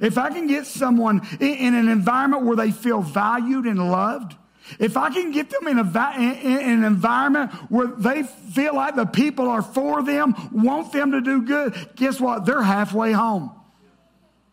if 0.00 0.18
I 0.18 0.30
can 0.30 0.46
get 0.46 0.66
someone 0.66 1.26
in, 1.40 1.74
an 1.74 1.88
environment 1.88 2.44
where 2.44 2.56
they 2.56 2.70
feel 2.70 3.00
valued 3.00 3.66
and 3.66 3.78
loved, 3.90 4.36
if 4.78 4.96
I 4.96 5.10
can 5.10 5.32
get 5.32 5.50
them 5.50 5.66
in, 5.66 5.78
a, 5.78 6.12
in, 6.16 6.58
an 6.58 6.84
environment 6.84 7.52
where 7.70 7.86
they 7.86 8.22
feel 8.22 8.74
like 8.74 8.96
the 8.96 9.06
people 9.06 9.48
are 9.48 9.62
for 9.62 10.02
them, 10.02 10.34
want 10.52 10.92
them 10.92 11.12
to 11.12 11.20
do 11.20 11.42
good, 11.42 11.74
guess 11.96 12.20
what? 12.20 12.44
They're 12.44 12.62
halfway 12.62 13.12
home. 13.12 13.50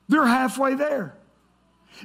They're 0.08 0.25
halfway 0.25 0.75
there. 0.75 1.17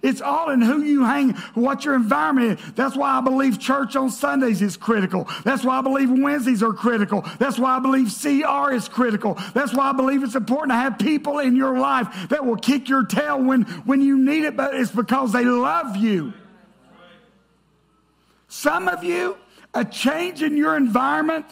It's 0.02 0.20
all 0.20 0.50
in 0.50 0.62
who 0.62 0.82
you 0.82 1.04
hang, 1.04 1.30
what 1.54 1.84
your 1.84 1.94
environment 1.94 2.58
is. 2.60 2.72
That's 2.72 2.96
why 2.96 3.18
I 3.18 3.20
believe 3.20 3.58
church 3.58 3.96
on 3.96 4.10
Sundays 4.10 4.62
is 4.62 4.76
critical. 4.76 5.28
That's 5.44 5.64
why 5.64 5.78
I 5.78 5.82
believe 5.82 6.10
Wednesdays 6.10 6.62
are 6.62 6.72
critical. 6.72 7.24
That's 7.38 7.58
why 7.58 7.76
I 7.76 7.80
believe 7.80 8.12
CR 8.12 8.72
is 8.72 8.88
critical. 8.88 9.38
That's 9.54 9.74
why 9.74 9.90
I 9.90 9.92
believe 9.92 10.22
it's 10.22 10.34
important 10.34 10.70
to 10.70 10.76
have 10.76 10.98
people 10.98 11.38
in 11.38 11.56
your 11.56 11.78
life 11.78 12.28
that 12.30 12.44
will 12.44 12.56
kick 12.56 12.88
your 12.88 13.04
tail 13.04 13.42
when, 13.42 13.62
when 13.84 14.00
you 14.00 14.18
need 14.18 14.44
it, 14.44 14.56
but 14.56 14.74
it's 14.74 14.90
because 14.90 15.32
they 15.32 15.44
love 15.44 15.96
you. 15.96 16.32
Some 18.48 18.88
of 18.88 19.04
you, 19.04 19.36
a 19.74 19.84
change 19.84 20.42
in 20.42 20.56
your 20.56 20.76
environment 20.76 21.46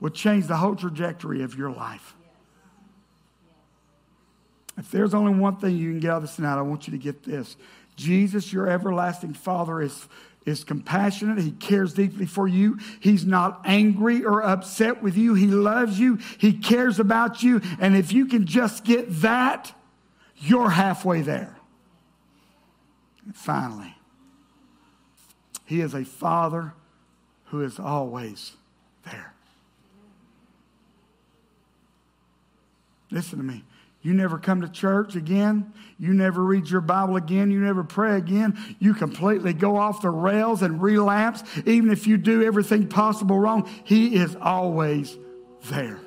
will 0.00 0.10
change 0.10 0.46
the 0.46 0.56
whole 0.56 0.74
trajectory 0.74 1.42
of 1.42 1.56
your 1.56 1.70
life. 1.70 2.14
If 4.82 4.90
there's 4.90 5.14
only 5.14 5.32
one 5.32 5.56
thing 5.56 5.76
you 5.76 5.92
can 5.92 6.00
get 6.00 6.10
out 6.10 6.16
of 6.16 6.22
this 6.22 6.34
tonight, 6.34 6.58
I 6.58 6.62
want 6.62 6.88
you 6.88 6.90
to 6.90 6.98
get 6.98 7.22
this. 7.22 7.56
Jesus, 7.94 8.52
your 8.52 8.68
everlasting 8.68 9.32
Father, 9.32 9.80
is, 9.80 10.08
is 10.44 10.64
compassionate. 10.64 11.38
He 11.38 11.52
cares 11.52 11.94
deeply 11.94 12.26
for 12.26 12.48
you. 12.48 12.80
He's 12.98 13.24
not 13.24 13.60
angry 13.64 14.24
or 14.24 14.42
upset 14.42 15.00
with 15.00 15.16
you. 15.16 15.34
He 15.34 15.46
loves 15.46 16.00
you. 16.00 16.18
He 16.38 16.52
cares 16.52 16.98
about 16.98 17.44
you. 17.44 17.60
And 17.80 17.96
if 17.96 18.12
you 18.12 18.26
can 18.26 18.44
just 18.44 18.84
get 18.84 19.06
that, 19.20 19.72
you're 20.38 20.70
halfway 20.70 21.22
there. 21.22 21.56
And 23.24 23.36
finally, 23.36 23.94
He 25.64 25.80
is 25.80 25.94
a 25.94 26.04
Father 26.04 26.74
who 27.46 27.62
is 27.62 27.78
always 27.78 28.54
there. 29.04 29.32
Listen 33.12 33.38
to 33.38 33.44
me. 33.44 33.62
You 34.02 34.14
never 34.14 34.36
come 34.36 34.62
to 34.62 34.68
church 34.68 35.14
again. 35.14 35.72
You 35.96 36.12
never 36.12 36.42
read 36.42 36.68
your 36.68 36.80
Bible 36.80 37.16
again. 37.16 37.52
You 37.52 37.60
never 37.60 37.84
pray 37.84 38.16
again. 38.16 38.58
You 38.80 38.94
completely 38.94 39.52
go 39.52 39.76
off 39.76 40.02
the 40.02 40.10
rails 40.10 40.62
and 40.62 40.82
relapse. 40.82 41.44
Even 41.64 41.90
if 41.90 42.08
you 42.08 42.16
do 42.16 42.42
everything 42.42 42.88
possible 42.88 43.38
wrong, 43.38 43.70
He 43.84 44.16
is 44.16 44.36
always 44.40 45.16
there. 45.66 46.00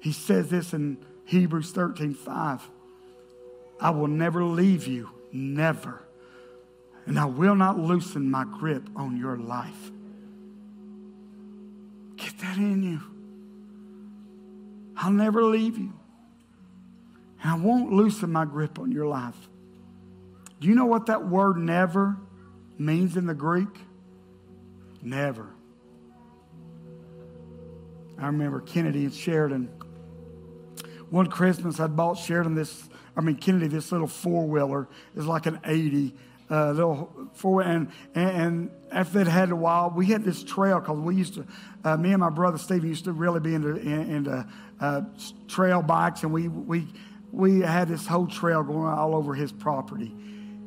He 0.00 0.12
says 0.12 0.48
this 0.48 0.72
in 0.72 0.98
Hebrews 1.24 1.72
13 1.72 2.14
5. 2.14 2.70
I 3.80 3.90
will 3.90 4.06
never 4.06 4.44
leave 4.44 4.86
you, 4.86 5.10
never. 5.32 6.02
And 7.06 7.18
I 7.18 7.24
will 7.24 7.56
not 7.56 7.78
loosen 7.78 8.30
my 8.30 8.44
grip 8.44 8.88
on 8.94 9.16
your 9.16 9.36
life. 9.36 9.90
Get 12.16 12.38
that 12.38 12.56
in 12.58 12.82
you. 12.82 13.13
I'll 14.96 15.12
never 15.12 15.42
leave 15.42 15.78
you. 15.78 15.92
And 17.42 17.50
I 17.50 17.56
won't 17.56 17.92
loosen 17.92 18.32
my 18.32 18.44
grip 18.44 18.78
on 18.78 18.92
your 18.92 19.06
life. 19.06 19.36
Do 20.60 20.68
you 20.68 20.74
know 20.74 20.86
what 20.86 21.06
that 21.06 21.28
word 21.28 21.58
never 21.58 22.16
means 22.78 23.16
in 23.16 23.26
the 23.26 23.34
Greek? 23.34 23.68
Never. 25.02 25.48
I 28.18 28.26
remember 28.26 28.60
Kennedy 28.60 29.04
and 29.04 29.12
Sheridan. 29.12 29.68
One 31.10 31.26
Christmas, 31.26 31.80
I 31.80 31.86
bought 31.86 32.14
Sheridan 32.14 32.54
this, 32.54 32.88
I 33.16 33.20
mean, 33.20 33.36
Kennedy, 33.36 33.68
this 33.68 33.92
little 33.92 34.06
four 34.06 34.46
wheeler. 34.46 34.88
It's 35.14 35.26
like 35.26 35.46
an 35.46 35.60
80 35.64 36.14
uh, 36.50 36.72
little 36.72 37.30
four, 37.34 37.62
and, 37.62 37.90
and 38.14 38.70
after 38.92 39.18
they'd 39.18 39.30
had 39.30 39.50
a 39.50 39.56
while, 39.56 39.90
we 39.94 40.06
had 40.06 40.24
this 40.24 40.42
trail 40.42 40.78
because 40.78 40.98
we 40.98 41.16
used 41.16 41.34
to, 41.34 41.46
uh, 41.84 41.96
me 41.96 42.12
and 42.12 42.20
my 42.20 42.30
brother 42.30 42.58
Stephen 42.58 42.88
used 42.88 43.04
to 43.04 43.12
really 43.12 43.40
be 43.40 43.54
into, 43.54 43.76
into 43.76 44.46
uh, 44.80 45.02
trail 45.48 45.82
bikes, 45.82 46.22
and 46.22 46.32
we, 46.32 46.48
we, 46.48 46.86
we 47.32 47.60
had 47.60 47.88
this 47.88 48.06
whole 48.06 48.26
trail 48.26 48.62
going 48.62 48.86
all 48.86 49.14
over 49.14 49.34
his 49.34 49.52
property. 49.52 50.14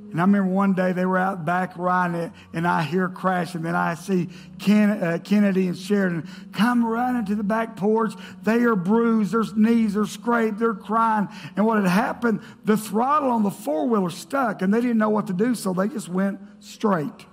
And 0.10 0.22
I 0.22 0.24
remember 0.24 0.50
one 0.50 0.74
day 0.74 0.94
they 0.94 1.06
were 1.06 1.18
out 1.18 1.44
back 1.44 1.78
riding 1.78 2.16
it, 2.16 2.32
and 2.54 2.66
I 2.66 2.82
hear 2.84 3.10
crash, 3.10 3.56
and 3.56 3.66
then 3.66 3.76
I 3.76 3.96
see 3.96 4.30
Ken, 4.58 4.90
uh, 4.90 5.20
Kennedy 5.22 5.68
and 5.68 5.78
Sheridan 5.78 6.30
come 6.54 6.86
running 6.86 7.26
to 7.26 7.36
the 7.36 7.44
back 7.44 7.76
porch. 7.76 8.14
They 8.42 8.64
are 8.64 8.76
bruised, 8.76 9.34
their 9.34 9.44
knees 9.56 9.98
are 9.98 10.06
scraped, 10.06 10.60
they're 10.60 10.74
crying. 10.74 11.28
And 11.58 11.66
what 11.66 11.78
had 11.78 11.90
happened, 11.90 12.42
the 12.64 12.78
throttle 12.78 13.30
on 13.30 13.44
the 13.44 13.52
four 13.52 13.88
wheeler 13.88 14.10
stuck, 14.10 14.62
and 14.62 14.74
they 14.74 14.80
didn't 14.80 14.98
know 14.98 15.10
what 15.10 15.28
to 15.28 15.34
do, 15.34 15.56
so 15.56 15.74
they 15.74 15.90
just 15.90 16.08
went 16.08 16.40
straight 16.62 17.26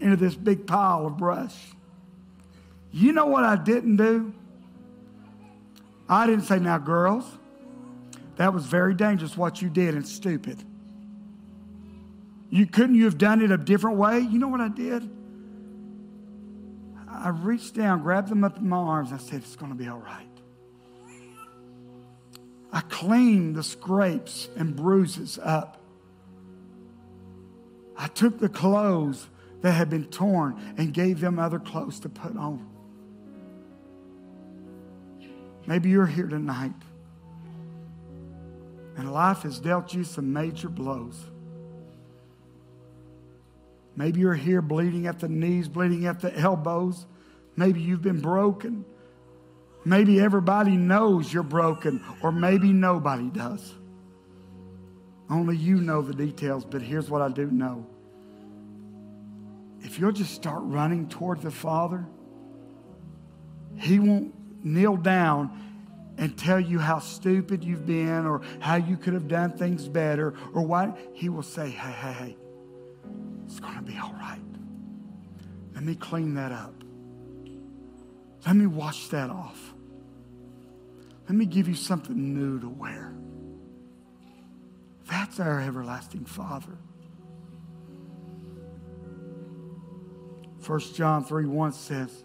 into 0.00 0.16
this 0.16 0.34
big 0.34 0.66
pile 0.66 1.06
of 1.06 1.18
brush. 1.18 1.54
You 2.90 3.12
know 3.12 3.26
what 3.26 3.44
I 3.44 3.56
didn't 3.56 3.96
do? 3.96 4.32
I 6.10 6.26
didn't 6.26 6.44
say, 6.44 6.58
now, 6.58 6.76
girls, 6.78 7.24
that 8.34 8.52
was 8.52 8.66
very 8.66 8.94
dangerous 8.94 9.36
what 9.36 9.62
you 9.62 9.70
did 9.70 9.94
and 9.94 10.06
stupid. 10.06 10.62
You 12.50 12.66
couldn't 12.66 12.96
you 12.96 13.04
have 13.04 13.16
done 13.16 13.40
it 13.40 13.52
a 13.52 13.56
different 13.56 13.96
way? 13.96 14.18
You 14.18 14.40
know 14.40 14.48
what 14.48 14.60
I 14.60 14.68
did? 14.68 15.08
I 17.08 17.28
reached 17.28 17.74
down, 17.74 18.02
grabbed 18.02 18.28
them 18.28 18.42
up 18.42 18.58
in 18.58 18.68
my 18.68 18.76
arms, 18.76 19.12
and 19.12 19.20
I 19.20 19.22
said, 19.22 19.42
It's 19.42 19.54
going 19.54 19.70
to 19.70 19.78
be 19.78 19.86
all 19.86 19.98
right. 19.98 20.26
I 22.72 22.80
cleaned 22.80 23.54
the 23.54 23.62
scrapes 23.62 24.48
and 24.56 24.74
bruises 24.74 25.38
up. 25.40 25.80
I 27.96 28.08
took 28.08 28.38
the 28.38 28.48
clothes 28.48 29.28
that 29.60 29.72
had 29.72 29.90
been 29.90 30.06
torn 30.06 30.60
and 30.76 30.92
gave 30.92 31.20
them 31.20 31.38
other 31.38 31.58
clothes 31.58 32.00
to 32.00 32.08
put 32.08 32.36
on. 32.36 32.69
Maybe 35.70 35.88
you're 35.90 36.04
here 36.04 36.26
tonight 36.26 36.72
and 38.96 39.12
life 39.12 39.42
has 39.42 39.60
dealt 39.60 39.94
you 39.94 40.02
some 40.02 40.32
major 40.32 40.68
blows. 40.68 41.16
Maybe 43.94 44.18
you're 44.18 44.34
here 44.34 44.62
bleeding 44.62 45.06
at 45.06 45.20
the 45.20 45.28
knees, 45.28 45.68
bleeding 45.68 46.06
at 46.06 46.18
the 46.18 46.36
elbows. 46.36 47.06
Maybe 47.54 47.80
you've 47.80 48.02
been 48.02 48.20
broken. 48.20 48.84
Maybe 49.84 50.18
everybody 50.18 50.76
knows 50.76 51.32
you're 51.32 51.44
broken, 51.44 52.04
or 52.20 52.32
maybe 52.32 52.72
nobody 52.72 53.30
does. 53.30 53.72
Only 55.30 55.56
you 55.56 55.76
know 55.76 56.02
the 56.02 56.14
details, 56.14 56.64
but 56.64 56.82
here's 56.82 57.08
what 57.08 57.22
I 57.22 57.28
do 57.28 57.48
know. 57.48 57.86
If 59.82 60.00
you'll 60.00 60.10
just 60.10 60.34
start 60.34 60.62
running 60.64 61.08
toward 61.08 61.42
the 61.42 61.52
Father, 61.52 62.04
He 63.78 64.00
won't 64.00 64.34
kneel 64.62 64.96
down 64.96 65.50
and 66.18 66.36
tell 66.36 66.60
you 66.60 66.78
how 66.78 66.98
stupid 66.98 67.64
you've 67.64 67.86
been 67.86 68.26
or 68.26 68.42
how 68.58 68.76
you 68.76 68.96
could 68.96 69.14
have 69.14 69.28
done 69.28 69.52
things 69.52 69.88
better 69.88 70.34
or 70.52 70.62
what. 70.62 70.98
He 71.14 71.28
will 71.28 71.42
say, 71.42 71.70
hey, 71.70 71.92
hey, 71.92 72.12
hey, 72.12 72.36
it's 73.46 73.58
going 73.60 73.76
to 73.76 73.82
be 73.82 73.96
all 73.96 74.12
right. 74.12 74.40
Let 75.74 75.84
me 75.84 75.94
clean 75.94 76.34
that 76.34 76.52
up. 76.52 76.74
Let 78.46 78.56
me 78.56 78.66
wash 78.66 79.08
that 79.08 79.30
off. 79.30 79.74
Let 81.28 81.36
me 81.36 81.46
give 81.46 81.68
you 81.68 81.74
something 81.74 82.34
new 82.34 82.58
to 82.60 82.68
wear. 82.68 83.14
That's 85.08 85.40
our 85.40 85.60
everlasting 85.60 86.24
Father. 86.24 86.76
1 90.66 90.80
John 90.94 91.24
3 91.24 91.46
1 91.46 91.72
says, 91.72 92.24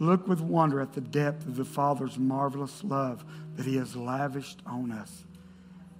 Look 0.00 0.26
with 0.26 0.40
wonder 0.40 0.80
at 0.80 0.94
the 0.94 1.00
depth 1.02 1.46
of 1.46 1.56
the 1.56 1.64
Father's 1.64 2.18
marvelous 2.18 2.82
love 2.82 3.24
that 3.54 3.66
He 3.66 3.76
has 3.76 3.94
lavished 3.94 4.60
on 4.66 4.90
us. 4.90 5.24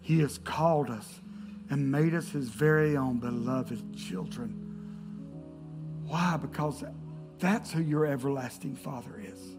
He 0.01 0.21
has 0.21 0.39
called 0.39 0.91
us 0.91 1.21
and 1.69 1.93
made 1.93 2.15
us 2.15 2.31
his 2.31 2.49
very 2.49 2.97
own 2.97 3.19
beloved 3.19 3.97
children. 3.97 4.67
Why? 6.07 6.37
Because 6.37 6.83
that's 7.39 7.71
who 7.71 7.83
your 7.83 8.07
everlasting 8.07 8.75
Father 8.75 9.23
is. 9.23 9.57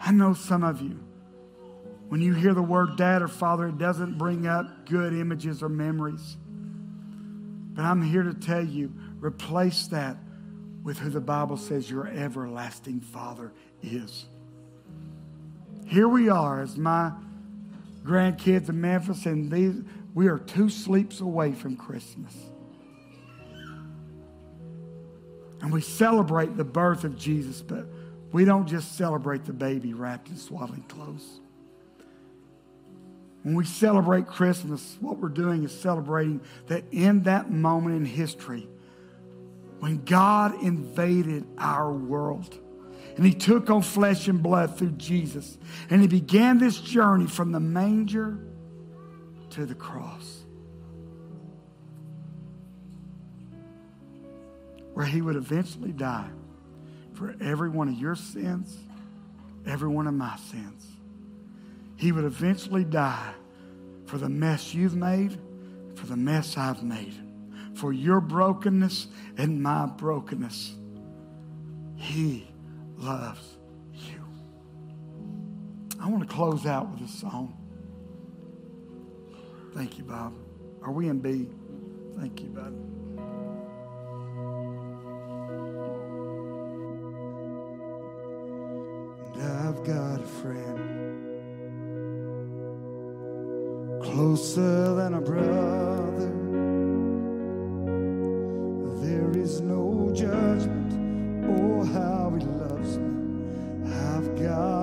I 0.00 0.10
know 0.10 0.32
some 0.32 0.64
of 0.64 0.80
you, 0.80 0.98
when 2.08 2.22
you 2.22 2.32
hear 2.32 2.54
the 2.54 2.62
word 2.62 2.96
dad 2.96 3.22
or 3.22 3.28
father, 3.28 3.68
it 3.68 3.78
doesn't 3.78 4.18
bring 4.18 4.46
up 4.46 4.88
good 4.88 5.12
images 5.12 5.62
or 5.62 5.68
memories. 5.68 6.38
But 7.74 7.84
I'm 7.84 8.02
here 8.02 8.22
to 8.22 8.34
tell 8.34 8.64
you 8.64 8.92
replace 9.20 9.86
that 9.88 10.16
with 10.82 10.98
who 10.98 11.10
the 11.10 11.20
Bible 11.20 11.56
says 11.56 11.90
your 11.90 12.06
everlasting 12.08 13.00
Father 13.00 13.52
is. 13.82 14.26
Here 15.86 16.08
we 16.08 16.28
are 16.28 16.62
as 16.62 16.76
my 16.76 17.12
grandkids 18.04 18.68
in 18.68 18.80
Memphis, 18.80 19.26
and 19.26 19.50
these 19.50 19.82
we 20.14 20.26
are 20.26 20.38
two 20.38 20.68
sleeps 20.68 21.20
away 21.20 21.52
from 21.52 21.76
Christmas. 21.76 22.34
And 25.60 25.72
we 25.72 25.80
celebrate 25.80 26.56
the 26.56 26.64
birth 26.64 27.04
of 27.04 27.16
Jesus, 27.16 27.60
but 27.62 27.86
we 28.32 28.44
don't 28.44 28.66
just 28.66 28.96
celebrate 28.96 29.44
the 29.44 29.52
baby 29.52 29.92
wrapped 29.92 30.28
in 30.28 30.36
swaddling 30.36 30.82
clothes. 30.82 31.40
When 33.42 33.54
we 33.54 33.64
celebrate 33.64 34.26
Christmas, 34.26 34.96
what 35.00 35.18
we're 35.18 35.28
doing 35.28 35.64
is 35.64 35.78
celebrating 35.78 36.40
that 36.66 36.84
in 36.92 37.22
that 37.22 37.50
moment 37.50 37.96
in 37.96 38.04
history, 38.04 38.68
when 39.80 40.04
God 40.04 40.62
invaded 40.62 41.46
our 41.58 41.92
world 41.92 42.56
and 43.16 43.26
He 43.26 43.34
took 43.34 43.68
on 43.68 43.82
flesh 43.82 44.28
and 44.28 44.42
blood 44.42 44.78
through 44.78 44.92
Jesus, 44.92 45.58
and 45.90 46.00
He 46.00 46.06
began 46.06 46.58
this 46.58 46.78
journey 46.78 47.26
from 47.26 47.52
the 47.52 47.60
manger 47.60 48.38
to 49.50 49.66
the 49.66 49.74
cross. 49.74 50.44
Where 54.94 55.06
he 55.06 55.22
would 55.22 55.36
eventually 55.36 55.92
die 55.92 56.28
for 57.14 57.34
every 57.40 57.68
one 57.68 57.88
of 57.88 57.94
your 57.94 58.14
sins, 58.14 58.76
every 59.66 59.88
one 59.88 60.06
of 60.06 60.14
my 60.14 60.36
sins. 60.50 60.86
He 61.96 62.12
would 62.12 62.24
eventually 62.24 62.84
die 62.84 63.32
for 64.06 64.18
the 64.18 64.28
mess 64.28 64.74
you've 64.74 64.96
made, 64.96 65.38
for 65.94 66.06
the 66.06 66.16
mess 66.16 66.56
I've 66.56 66.82
made, 66.82 67.14
for 67.74 67.92
your 67.92 68.20
brokenness 68.20 69.08
and 69.36 69.62
my 69.62 69.86
brokenness. 69.86 70.74
He 71.96 72.50
loves 72.96 73.58
you. 73.92 74.24
I 76.00 76.08
want 76.08 76.28
to 76.28 76.34
close 76.34 76.66
out 76.66 76.90
with 76.90 77.08
a 77.08 77.12
song. 77.12 77.56
Thank 79.74 79.98
you, 79.98 80.04
Bob. 80.04 80.34
Are 80.82 80.92
we 80.92 81.08
in 81.08 81.20
B? 81.20 81.48
Thank 82.18 82.42
you, 82.42 82.48
Bob. 82.48 82.74
And 89.34 89.42
I've 89.42 89.84
got 89.84 90.20
a 90.20 90.26
friend 90.26 91.00
closer 94.02 94.94
than 94.94 95.14
a 95.14 95.20
brother. 95.20 95.99
no 99.58 100.12
judgment. 100.14 100.92
Oh, 101.48 101.84
how 101.86 102.32
he 102.38 102.44
loves 102.44 102.98
me. 102.98 103.90
I've 103.92 104.40
got. 104.40 104.79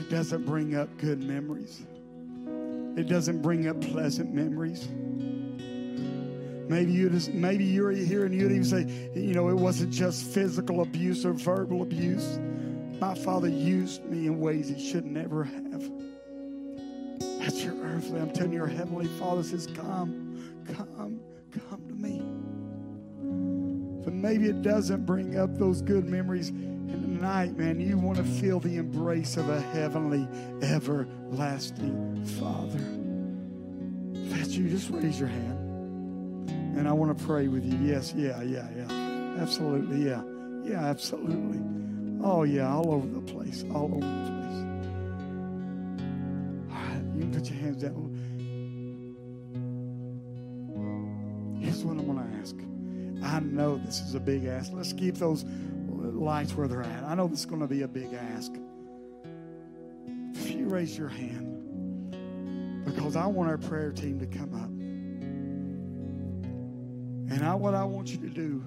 It 0.00 0.08
doesn't 0.08 0.46
bring 0.46 0.76
up 0.76 0.88
good 0.96 1.22
memories. 1.22 1.82
It 2.96 3.06
doesn't 3.06 3.42
bring 3.42 3.68
up 3.68 3.82
pleasant 3.82 4.32
memories. 4.32 4.88
Maybe 6.70 6.90
you 6.92 7.10
just 7.10 7.34
maybe 7.34 7.64
you're 7.64 7.90
here 7.90 8.24
and 8.24 8.34
you'd 8.34 8.50
even 8.50 8.64
say, 8.64 9.10
you 9.14 9.34
know, 9.34 9.50
it 9.50 9.56
wasn't 9.56 9.92
just 9.92 10.24
physical 10.24 10.80
abuse 10.80 11.26
or 11.26 11.34
verbal 11.34 11.82
abuse. 11.82 12.38
My 12.98 13.14
father 13.14 13.48
used 13.48 14.02
me 14.06 14.26
in 14.26 14.40
ways 14.40 14.70
he 14.70 14.90
should 14.90 15.04
never 15.04 15.44
have. 15.44 15.90
That's 17.38 17.62
your 17.62 17.74
earthly. 17.82 18.20
I'm 18.20 18.30
telling 18.30 18.52
you, 18.52 18.58
your 18.58 18.68
heavenly 18.68 19.06
Father 19.18 19.42
says, 19.42 19.66
Come, 19.66 20.64
come, 20.66 21.20
come 21.68 21.86
to 21.88 21.94
me. 21.94 22.22
But 24.02 24.14
maybe 24.14 24.46
it 24.48 24.62
doesn't 24.62 25.04
bring 25.04 25.36
up 25.36 25.58
those 25.58 25.82
good 25.82 26.06
memories. 26.06 26.52
Tonight, 27.20 27.54
man, 27.58 27.78
you 27.78 27.98
want 27.98 28.16
to 28.16 28.24
feel 28.24 28.60
the 28.60 28.78
embrace 28.78 29.36
of 29.36 29.50
a 29.50 29.60
heavenly, 29.60 30.26
everlasting 30.66 32.24
Father. 32.40 32.80
If 34.14 34.30
that's 34.38 34.56
you, 34.56 34.70
just 34.70 34.88
raise 34.88 35.20
your 35.20 35.28
hand. 35.28 36.48
And 36.78 36.88
I 36.88 36.94
want 36.94 37.18
to 37.18 37.24
pray 37.26 37.48
with 37.48 37.62
you. 37.62 37.76
Yes, 37.82 38.14
yeah, 38.16 38.40
yeah, 38.40 38.66
yeah. 38.74 39.36
Absolutely, 39.38 40.02
yeah. 40.08 40.22
Yeah, 40.64 40.82
absolutely. 40.86 41.60
Oh, 42.24 42.44
yeah, 42.44 42.72
all 42.74 42.90
over 42.90 43.06
the 43.06 43.20
place. 43.20 43.66
All 43.74 43.84
over 43.84 43.96
the 43.96 44.00
place. 44.00 44.64
All 46.72 46.80
right, 46.80 47.02
you 47.14 47.20
can 47.20 47.32
put 47.34 47.50
your 47.50 47.58
hands 47.58 47.82
down. 47.82 48.16
Here's 51.60 51.84
what 51.84 51.98
I'm 51.98 52.06
going 52.06 52.16
to 52.16 52.24
ask. 52.38 52.56
I 53.22 53.40
know 53.40 53.76
this 53.76 54.00
is 54.00 54.14
a 54.14 54.20
big 54.20 54.46
ask. 54.46 54.72
Let's 54.72 54.94
keep 54.94 55.16
those 55.16 55.44
lights 56.00 56.54
where 56.54 56.68
they're 56.68 56.82
at. 56.82 57.04
I 57.04 57.14
know 57.14 57.28
this 57.28 57.40
is 57.40 57.46
going 57.46 57.60
to 57.60 57.66
be 57.66 57.82
a 57.82 57.88
big 57.88 58.12
ask. 58.12 58.52
If 60.34 60.50
you 60.50 60.66
raise 60.68 60.96
your 60.96 61.08
hand, 61.08 62.84
because 62.84 63.16
I 63.16 63.26
want 63.26 63.50
our 63.50 63.58
prayer 63.58 63.92
team 63.92 64.18
to 64.20 64.26
come 64.26 64.54
up. 64.54 64.70
And 67.32 67.44
I, 67.44 67.54
what 67.54 67.74
I 67.74 67.84
want 67.84 68.08
you 68.08 68.18
to 68.18 68.28
do, 68.28 68.64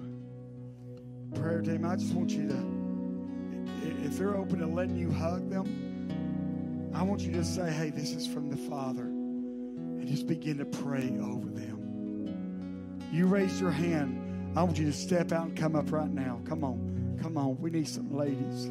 prayer 1.34 1.60
team, 1.60 1.84
I 1.84 1.96
just 1.96 2.14
want 2.14 2.30
you 2.30 2.48
to, 2.48 4.06
if 4.06 4.16
they're 4.16 4.36
open 4.36 4.60
to 4.60 4.66
letting 4.66 4.96
you 4.96 5.10
hug 5.10 5.50
them, 5.50 6.92
I 6.94 7.02
want 7.02 7.22
you 7.22 7.32
to 7.32 7.44
say, 7.44 7.70
hey, 7.70 7.90
this 7.90 8.12
is 8.12 8.26
from 8.26 8.48
the 8.48 8.56
Father. 8.56 9.02
And 9.02 10.06
just 10.06 10.26
begin 10.26 10.58
to 10.58 10.64
pray 10.64 11.18
over 11.20 11.48
them. 11.48 13.00
You 13.12 13.26
raise 13.26 13.60
your 13.60 13.72
hand. 13.72 14.56
I 14.56 14.62
want 14.62 14.78
you 14.78 14.86
to 14.86 14.92
step 14.92 15.32
out 15.32 15.48
and 15.48 15.56
come 15.56 15.74
up 15.76 15.90
right 15.92 16.10
now. 16.10 16.40
Come 16.46 16.64
on. 16.64 16.93
Come 17.24 17.38
on. 17.38 17.58
We 17.58 17.70
need 17.70 17.88
some 17.88 18.14
ladies. 18.14 18.68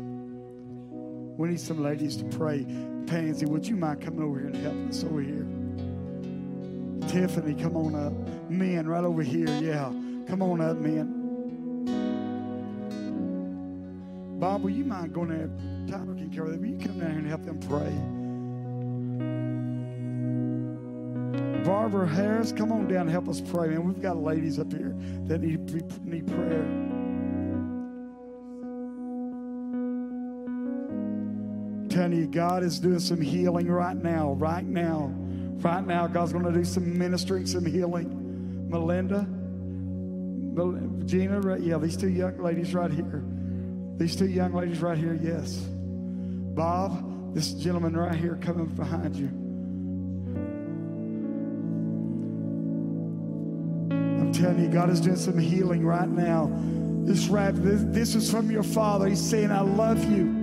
We 1.40 1.48
need 1.50 1.60
some 1.60 1.82
ladies 1.82 2.16
to 2.18 2.26
pray. 2.26 2.64
Pansy, 3.08 3.48
would 3.48 3.66
you 3.66 3.76
mind 3.76 4.02
coming 4.02 4.22
over 4.22 4.38
here 4.38 4.50
and 4.50 4.56
helping 4.58 4.90
us 4.90 5.04
over 5.04 5.22
here? 5.22 5.48
Tiffany, 7.10 7.56
come 7.60 7.76
on 7.76 7.96
up. 7.96 8.14
Men, 8.52 8.88
right 8.88 9.04
over 9.04 9.24
here. 9.24 9.48
Yeah. 9.60 9.92
Come 10.28 10.44
on 10.44 10.62
up, 10.62 10.78
men. 10.78 11.08
Bob, 14.40 14.62
will 14.62 14.70
you 14.70 14.86
mind 14.86 15.14
going 15.14 15.30
there? 15.30 15.50
Tyler 15.88 16.14
can 16.14 16.30
carry 16.30 16.52
them. 16.52 16.62
Will 16.62 16.68
you 16.68 16.78
come 16.78 17.00
down 17.00 17.10
here 17.10 17.20
and 17.22 17.28
help 17.28 17.46
them 17.46 17.60
pray? 17.60 17.92
Barbara 21.66 22.08
Harris, 22.08 22.52
come 22.52 22.72
on 22.72 22.88
down 22.88 23.02
and 23.02 23.10
help 23.10 23.28
us 23.28 23.42
pray, 23.42 23.70
man. 23.70 23.84
We've 23.84 24.00
got 24.00 24.18
ladies 24.18 24.60
up 24.60 24.72
here 24.72 24.96
that 25.26 25.42
need, 25.42 26.06
need 26.06 26.28
prayer. 26.28 26.83
Telling 31.94 32.14
you, 32.14 32.26
God 32.28 32.64
is 32.64 32.80
doing 32.80 33.00
some 33.00 33.22
healing 33.22 33.70
right 33.70 33.96
now, 33.96 34.34
right 34.34 34.66
now. 34.66 35.12
Right 35.62 35.86
now, 35.86 36.08
God's 36.08 36.34
going 36.34 36.46
to 36.46 36.52
do 36.52 36.66
some 36.66 36.98
ministering, 36.98 37.46
some 37.46 37.66
healing. 37.66 38.68
Melinda, 38.70 39.28
Gina, 41.06 41.40
right, 41.40 41.62
yeah, 41.62 41.78
these 41.78 41.96
two 41.96 42.10
young 42.10 42.38
ladies 42.40 42.74
right 42.74 42.92
here. 42.92 43.24
These 43.98 44.16
two 44.16 44.28
young 44.28 44.54
ladies 44.54 44.82
right 44.82 44.98
here, 44.98 45.18
yes. 45.22 45.58
Bob, 46.56 47.34
this 47.36 47.54
gentleman 47.54 47.96
right 47.96 48.16
here 48.16 48.38
coming 48.42 48.66
behind 48.66 49.16
you. 49.16 49.28
I'm 53.96 54.34
telling 54.34 54.64
you, 54.64 54.70
God 54.70 54.90
is 54.90 55.00
doing 55.00 55.16
some 55.16 55.38
healing 55.38 55.86
right 55.86 56.10
now. 56.10 56.52
This 57.06 57.28
this, 57.28 57.82
this 57.86 58.16
is 58.16 58.32
from 58.32 58.50
your 58.50 58.64
father. 58.64 59.08
He's 59.08 59.22
saying, 59.22 59.52
I 59.52 59.62
love 59.62 60.04
you. 60.12 60.43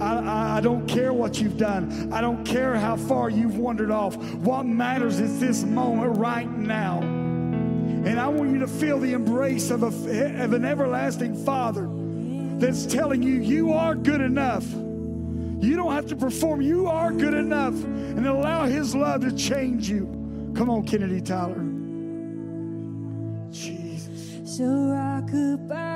I, 0.00 0.16
I, 0.16 0.56
I, 0.56 0.60
don't 0.60 0.86
care 0.86 1.12
what 1.12 1.40
you've 1.40 1.56
done. 1.56 2.12
I 2.12 2.20
don't 2.20 2.44
care 2.44 2.76
how 2.76 2.96
far 2.96 3.30
you've 3.30 3.56
wandered 3.56 3.90
off. 3.90 4.16
What 4.34 4.64
matters 4.64 5.20
is 5.20 5.40
this 5.40 5.64
moment 5.64 6.16
right 6.18 6.50
now. 6.50 7.00
And 7.00 8.20
I 8.20 8.28
want 8.28 8.52
you 8.52 8.58
to 8.60 8.68
feel 8.68 8.98
the 8.98 9.12
embrace 9.12 9.70
of, 9.70 9.82
a, 9.82 9.86
of 10.42 10.52
an 10.52 10.64
everlasting 10.64 11.44
Father 11.44 11.88
that's 12.58 12.86
telling 12.86 13.22
you, 13.22 13.34
you 13.34 13.72
are 13.72 13.94
good 13.94 14.20
enough. 14.20 14.64
You 15.60 15.74
don't 15.76 15.92
have 15.92 16.06
to 16.06 16.16
perform. 16.16 16.62
You 16.62 16.86
are 16.86 17.12
good 17.12 17.34
enough. 17.34 17.74
And 17.74 18.26
allow 18.26 18.66
His 18.66 18.94
love 18.94 19.22
to 19.22 19.32
change 19.32 19.90
you. 19.90 20.06
Come 20.56 20.70
on, 20.70 20.86
Kennedy 20.86 21.20
Tyler. 21.20 21.64
Jesus. 23.50 24.56
So 24.56 24.64
rock 24.64 25.26
goodbye, 25.30 25.87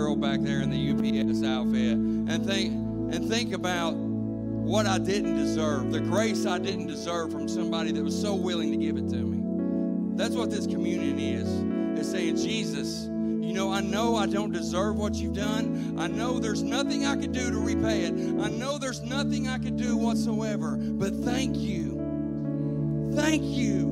girl 0.00 0.16
back 0.16 0.40
there 0.40 0.62
in 0.62 0.70
the 0.70 0.90
UPS 0.92 1.44
outfit 1.44 1.92
and 1.92 2.46
think 2.46 2.72
and 3.12 3.28
think 3.28 3.52
about 3.52 3.94
what 3.94 4.86
I 4.86 4.98
didn't 4.98 5.36
deserve, 5.36 5.92
the 5.92 6.00
grace 6.00 6.46
I 6.46 6.58
didn't 6.58 6.86
deserve 6.86 7.30
from 7.30 7.46
somebody 7.48 7.92
that 7.92 8.02
was 8.02 8.18
so 8.18 8.34
willing 8.34 8.70
to 8.70 8.78
give 8.78 8.96
it 8.96 9.10
to 9.10 9.16
me. 9.16 10.16
That's 10.16 10.34
what 10.34 10.50
this 10.50 10.66
communion 10.66 11.18
is. 11.18 11.98
It's 11.98 12.10
saying, 12.10 12.36
Jesus, 12.36 13.08
you 13.08 13.52
know, 13.52 13.70
I 13.70 13.82
know 13.82 14.16
I 14.16 14.26
don't 14.26 14.52
deserve 14.52 14.96
what 14.96 15.16
you've 15.16 15.34
done. 15.34 15.96
I 15.98 16.06
know 16.06 16.38
there's 16.38 16.62
nothing 16.62 17.04
I 17.04 17.16
could 17.16 17.32
do 17.32 17.50
to 17.50 17.58
repay 17.58 18.04
it. 18.04 18.12
I 18.12 18.48
know 18.48 18.78
there's 18.78 19.02
nothing 19.02 19.48
I 19.48 19.58
could 19.58 19.76
do 19.76 19.98
whatsoever. 19.98 20.78
But 20.78 21.12
thank 21.12 21.58
you. 21.58 23.10
Thank 23.14 23.42
you. 23.42 23.86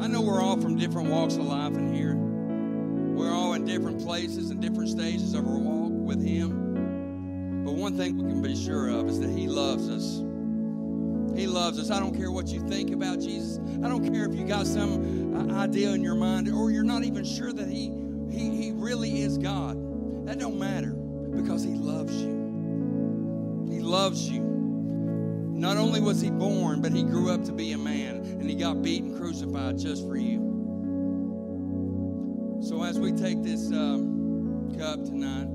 I 0.00 0.06
know 0.06 0.20
we're 0.20 0.40
all 0.40 0.60
from 0.60 0.76
different 0.76 1.08
walks 1.08 1.34
of 1.34 1.46
life 1.46 1.74
in 1.74 1.92
here. 1.92 2.23
Different 3.64 4.02
places 4.02 4.50
and 4.50 4.60
different 4.60 4.90
stages 4.90 5.34
of 5.34 5.46
our 5.46 5.58
walk 5.58 5.90
with 5.92 6.22
Him. 6.22 7.62
But 7.64 7.74
one 7.74 7.96
thing 7.96 8.16
we 8.16 8.30
can 8.30 8.42
be 8.42 8.54
sure 8.54 8.88
of 8.88 9.08
is 9.08 9.20
that 9.20 9.30
He 9.30 9.48
loves 9.48 9.88
us. 9.88 10.22
He 11.34 11.46
loves 11.46 11.80
us. 11.80 11.90
I 11.90 11.98
don't 11.98 12.14
care 12.14 12.30
what 12.30 12.48
you 12.48 12.60
think 12.68 12.90
about 12.92 13.20
Jesus. 13.20 13.58
I 13.82 13.88
don't 13.88 14.06
care 14.12 14.26
if 14.26 14.34
you 14.34 14.46
got 14.46 14.66
some 14.66 15.34
uh, 15.34 15.54
idea 15.58 15.90
in 15.90 16.02
your 16.02 16.14
mind 16.14 16.48
or 16.48 16.70
you're 16.70 16.84
not 16.84 17.04
even 17.04 17.24
sure 17.24 17.52
that 17.52 17.68
He 17.68 17.90
He, 18.30 18.50
he 18.50 18.72
really 18.72 19.22
is 19.22 19.38
God. 19.38 20.26
That 20.26 20.38
don't 20.38 20.58
matter 20.58 20.90
because 20.90 21.64
He 21.64 21.74
loves 21.74 22.14
you. 22.14 23.66
He 23.70 23.80
loves 23.80 24.28
you. 24.28 24.42
Not 24.42 25.76
only 25.76 26.00
was 26.00 26.20
He 26.20 26.30
born, 26.30 26.82
but 26.82 26.92
He 26.92 27.02
grew 27.02 27.30
up 27.30 27.44
to 27.44 27.52
be 27.52 27.72
a 27.72 27.78
man 27.78 28.16
and 28.16 28.48
He 28.48 28.54
got 28.54 28.82
beaten, 28.82 29.16
crucified 29.18 29.78
just 29.78 30.06
for 30.06 30.16
you. 30.16 30.53
So 32.74 32.82
as 32.82 32.98
we 32.98 33.12
take 33.12 33.40
this 33.44 33.70
um, 33.70 34.74
cup 34.76 35.04
tonight, 35.04 35.46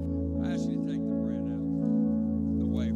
I 0.41 0.53
ask 0.53 0.63
you 0.69 0.77
to 0.77 0.85
take 0.87 1.01
the 1.01 1.15
bread 1.15 1.41
out, 1.41 2.59
the 2.59 2.65
wafer. 2.65 2.93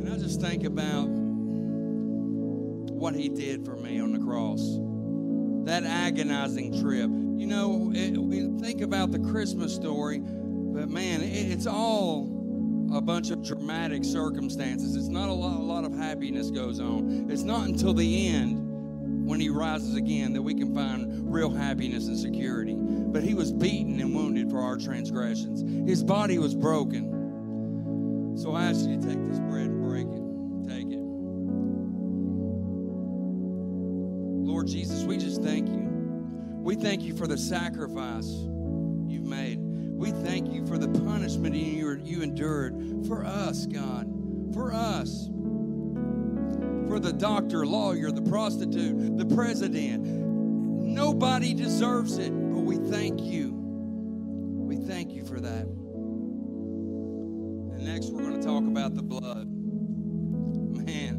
And 0.00 0.08
I 0.10 0.16
just 0.16 0.40
think 0.40 0.64
about 0.64 1.08
what 2.88 3.14
he 3.14 3.28
did 3.28 3.66
for 3.66 3.76
me 3.76 4.00
on 4.00 4.12
the 4.12 4.18
cross. 4.18 4.62
That 5.66 5.84
agonizing 5.84 6.80
trip. 6.80 7.10
You 7.10 7.46
know, 7.46 7.92
it, 7.94 8.16
we 8.16 8.48
think 8.62 8.80
about 8.80 9.12
the 9.12 9.18
Christmas 9.18 9.74
story, 9.74 10.20
but 10.20 10.88
man, 10.88 11.20
it, 11.20 11.52
it's 11.52 11.66
all 11.66 12.88
a 12.94 13.02
bunch 13.02 13.30
of 13.30 13.44
dramatic 13.44 14.06
circumstances. 14.06 14.96
It's 14.96 15.08
not 15.08 15.28
a 15.28 15.34
lot, 15.34 15.60
a 15.60 15.62
lot 15.62 15.84
of 15.84 15.94
happiness 15.94 16.50
goes 16.50 16.80
on. 16.80 17.26
It's 17.30 17.42
not 17.42 17.68
until 17.68 17.92
the 17.92 18.28
end 18.28 18.65
when 19.26 19.40
he 19.40 19.48
rises 19.48 19.96
again 19.96 20.32
that 20.32 20.42
we 20.42 20.54
can 20.54 20.72
find 20.72 21.32
real 21.32 21.50
happiness 21.50 22.06
and 22.06 22.16
security. 22.16 22.76
But 22.76 23.24
he 23.24 23.34
was 23.34 23.52
beaten 23.52 23.98
and 23.98 24.14
wounded 24.14 24.48
for 24.50 24.60
our 24.60 24.76
transgressions. 24.76 25.88
His 25.88 26.04
body 26.04 26.38
was 26.38 26.54
broken. 26.54 28.36
So 28.38 28.54
I 28.54 28.66
ask 28.66 28.88
you 28.88 29.00
to 29.00 29.02
take 29.06 29.24
this 29.26 29.40
bread 29.40 29.66
and 29.66 29.82
break 29.82 30.06
it. 30.06 30.22
Take 30.72 30.92
it. 30.92 31.00
Lord 34.46 34.68
Jesus, 34.68 35.02
we 35.02 35.16
just 35.16 35.42
thank 35.42 35.68
you. 35.68 35.82
We 36.62 36.76
thank 36.76 37.02
you 37.02 37.16
for 37.16 37.26
the 37.26 37.36
sacrifice 37.36 38.28
you've 39.08 39.26
made. 39.26 39.58
We 39.60 40.12
thank 40.12 40.52
you 40.52 40.64
for 40.66 40.78
the 40.78 40.88
punishment 41.00 41.56
you, 41.56 42.22
endured 42.22 43.06
for 43.08 43.24
us, 43.24 43.66
God. 43.66 44.06
For 44.54 44.72
us 44.72 45.28
for 46.96 47.00
the 47.00 47.12
doctor, 47.12 47.66
lawyer, 47.66 48.10
the 48.10 48.22
prostitute, 48.22 49.18
the 49.18 49.26
president. 49.34 50.02
Nobody 50.02 51.52
deserves 51.52 52.16
it, 52.16 52.30
but 52.30 52.60
we 52.60 52.76
thank 52.76 53.20
you. 53.20 53.52
We 53.52 54.76
thank 54.76 55.12
you 55.12 55.22
for 55.26 55.38
that. 55.38 55.66
And 57.74 57.84
next, 57.84 58.06
we're 58.06 58.22
going 58.22 58.40
to 58.40 58.46
talk 58.46 58.64
about 58.64 58.94
the 58.94 59.02
blood. 59.02 59.46
Man, 59.46 61.16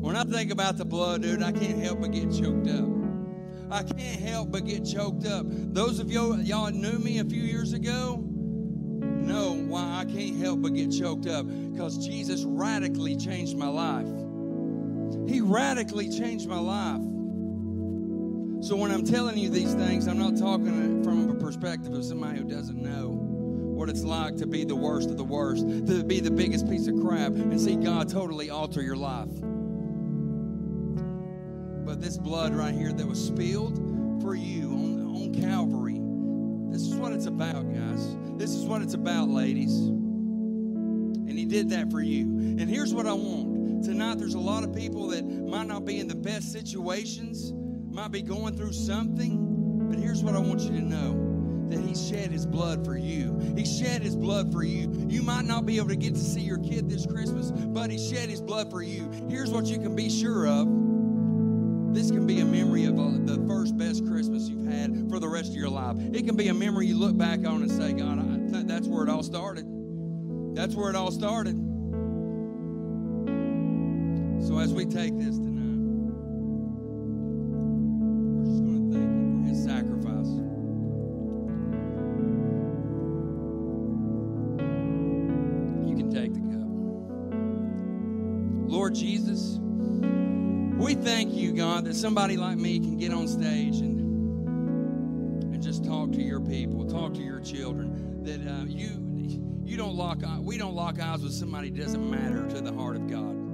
when 0.00 0.14
I 0.14 0.22
think 0.22 0.52
about 0.52 0.76
the 0.76 0.84
blood, 0.84 1.22
dude, 1.22 1.42
I 1.42 1.50
can't 1.50 1.82
help 1.82 2.02
but 2.02 2.12
get 2.12 2.30
choked 2.30 2.68
up. 2.68 2.88
I 3.68 3.82
can't 3.82 4.20
help 4.20 4.52
but 4.52 4.64
get 4.64 4.84
choked 4.84 5.26
up. 5.26 5.46
Those 5.48 5.98
of 5.98 6.08
y'all, 6.12 6.40
y'all 6.40 6.70
knew 6.70 7.00
me 7.00 7.18
a 7.18 7.24
few 7.24 7.42
years 7.42 7.72
ago 7.72 8.22
know 9.26 9.54
why 9.54 10.02
I 10.02 10.04
can't 10.04 10.36
help 10.36 10.62
but 10.62 10.74
get 10.74 10.92
choked 10.92 11.26
up 11.26 11.48
because 11.72 11.98
Jesus 11.98 12.44
radically 12.44 13.16
changed 13.16 13.56
my 13.56 13.66
life. 13.66 14.06
He 15.26 15.40
radically 15.40 16.08
changed 16.08 16.48
my 16.48 16.58
life. 16.58 17.02
So 18.64 18.74
when 18.74 18.90
I'm 18.90 19.04
telling 19.04 19.36
you 19.38 19.50
these 19.50 19.74
things, 19.74 20.06
I'm 20.08 20.18
not 20.18 20.36
talking 20.36 21.02
from 21.04 21.30
a 21.30 21.34
perspective 21.34 21.92
of 21.92 22.04
somebody 22.04 22.38
who 22.38 22.44
doesn't 22.44 22.80
know 22.80 23.10
what 23.10 23.88
it's 23.90 24.02
like 24.02 24.36
to 24.36 24.46
be 24.46 24.64
the 24.64 24.74
worst 24.74 25.10
of 25.10 25.18
the 25.18 25.24
worst, 25.24 25.68
to 25.68 26.02
be 26.02 26.20
the 26.20 26.30
biggest 26.30 26.68
piece 26.68 26.86
of 26.88 26.98
crap, 27.00 27.32
and 27.32 27.60
see 27.60 27.76
God 27.76 28.08
totally 28.08 28.48
alter 28.50 28.82
your 28.82 28.96
life. 28.96 29.28
But 31.84 32.00
this 32.00 32.16
blood 32.16 32.54
right 32.54 32.74
here 32.74 32.92
that 32.92 33.06
was 33.06 33.24
spilled 33.24 34.22
for 34.22 34.34
you 34.34 34.70
on, 34.72 35.16
on 35.16 35.34
Calvary, 35.34 36.00
this 36.72 36.82
is 36.82 36.96
what 36.96 37.12
it's 37.12 37.26
about, 37.26 37.72
guys. 37.72 38.16
This 38.38 38.50
is 38.50 38.64
what 38.64 38.82
it's 38.82 38.94
about, 38.94 39.28
ladies. 39.28 39.76
And 39.76 41.38
He 41.38 41.44
did 41.44 41.70
that 41.70 41.90
for 41.90 42.00
you. 42.00 42.22
And 42.22 42.68
here's 42.68 42.94
what 42.94 43.06
I 43.06 43.12
want 43.12 43.55
tonight 43.82 44.18
there's 44.18 44.34
a 44.34 44.38
lot 44.40 44.64
of 44.64 44.74
people 44.74 45.08
that 45.08 45.24
might 45.24 45.66
not 45.66 45.84
be 45.84 46.00
in 46.00 46.08
the 46.08 46.14
best 46.14 46.52
situations, 46.52 47.52
might 47.90 48.10
be 48.12 48.22
going 48.22 48.56
through 48.56 48.72
something, 48.72 49.88
but 49.88 49.98
here's 49.98 50.22
what 50.22 50.34
I 50.34 50.38
want 50.38 50.60
you 50.62 50.70
to 50.70 50.82
know 50.82 51.26
that 51.68 51.80
he 51.80 51.94
shed 51.94 52.30
his 52.30 52.46
blood 52.46 52.84
for 52.84 52.96
you. 52.96 53.38
He 53.56 53.64
shed 53.64 54.02
his 54.02 54.14
blood 54.14 54.52
for 54.52 54.62
you. 54.62 55.06
You 55.08 55.22
might 55.22 55.44
not 55.44 55.66
be 55.66 55.78
able 55.78 55.88
to 55.88 55.96
get 55.96 56.14
to 56.14 56.20
see 56.20 56.40
your 56.40 56.58
kid 56.58 56.88
this 56.88 57.06
Christmas, 57.06 57.50
but 57.50 57.90
he 57.90 57.98
shed 57.98 58.28
his 58.28 58.40
blood 58.40 58.70
for 58.70 58.82
you. 58.82 59.10
Here's 59.28 59.50
what 59.50 59.66
you 59.66 59.78
can 59.78 59.96
be 59.96 60.08
sure 60.08 60.46
of. 60.46 60.66
This 61.92 62.10
can 62.10 62.26
be 62.26 62.40
a 62.40 62.44
memory 62.44 62.84
of 62.84 62.98
uh, 62.98 63.10
the 63.24 63.42
first 63.48 63.76
best 63.76 64.06
Christmas 64.06 64.48
you've 64.48 64.70
had 64.70 65.08
for 65.08 65.18
the 65.18 65.28
rest 65.28 65.50
of 65.50 65.56
your 65.56 65.70
life. 65.70 65.96
It 65.98 66.26
can 66.26 66.36
be 66.36 66.48
a 66.48 66.54
memory 66.54 66.86
you 66.86 66.96
look 66.96 67.16
back 67.16 67.46
on 67.46 67.62
and 67.62 67.70
say, 67.70 67.92
God, 67.92 68.18
I, 68.18 68.52
th- 68.52 68.66
that's 68.66 68.86
where 68.86 69.02
it 69.02 69.08
all 69.08 69.22
started. 69.22 69.64
That's 70.54 70.74
where 70.74 70.90
it 70.90 70.96
all 70.96 71.10
started. 71.10 71.56
So 74.40 74.58
as 74.58 74.72
we 74.72 74.84
take 74.84 75.18
this 75.18 75.36
tonight, 75.38 75.78
we're 78.32 78.44
just 78.44 78.64
going 78.64 78.90
to 78.90 78.96
thank 78.96 79.10
you 79.12 79.26
for 79.32 79.48
his 79.48 79.64
sacrifice. 79.64 80.30
You 85.88 85.96
can 85.96 86.10
take 86.10 86.32
the 86.34 86.40
cup. 86.40 86.66
Lord 88.70 88.94
Jesus, 88.94 89.58
we 90.78 90.94
thank 90.94 91.32
you, 91.34 91.52
God, 91.52 91.84
that 91.86 91.94
somebody 91.94 92.36
like 92.36 92.58
me 92.58 92.78
can 92.78 92.96
get 92.96 93.12
on 93.12 93.26
stage 93.28 93.80
and 93.80 93.96
and 95.54 95.62
just 95.62 95.84
talk 95.84 96.12
to 96.12 96.22
your 96.22 96.40
people, 96.40 96.84
talk 96.84 97.14
to 97.14 97.22
your 97.22 97.40
children. 97.40 98.22
That 98.22 98.46
uh, 98.46 98.64
you 98.66 99.06
you 99.64 99.76
don't 99.76 99.96
lock 99.96 100.18
we 100.40 100.56
don't 100.56 100.74
lock 100.74 101.00
eyes 101.00 101.22
with 101.22 101.32
somebody 101.32 101.70
doesn't 101.70 102.08
matter 102.10 102.46
to 102.48 102.60
the 102.60 102.72
heart 102.72 102.96
of 102.96 103.08
God. 103.08 103.45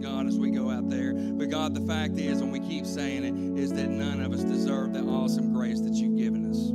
God, 0.00 0.26
as 0.26 0.38
we 0.38 0.50
go 0.50 0.70
out 0.70 0.88
there. 0.88 1.12
But 1.14 1.50
God, 1.50 1.74
the 1.74 1.80
fact 1.82 2.18
is, 2.18 2.40
and 2.40 2.50
we 2.50 2.60
keep 2.60 2.86
saying 2.86 3.24
it, 3.24 3.60
is 3.60 3.72
that 3.74 3.88
none 3.88 4.20
of 4.20 4.32
us 4.32 4.42
deserve 4.42 4.92
the 4.92 5.00
awesome 5.00 5.52
grace 5.52 5.80
that 5.80 5.94
you've 5.94 6.16
given 6.16 6.50
us. 6.50 6.70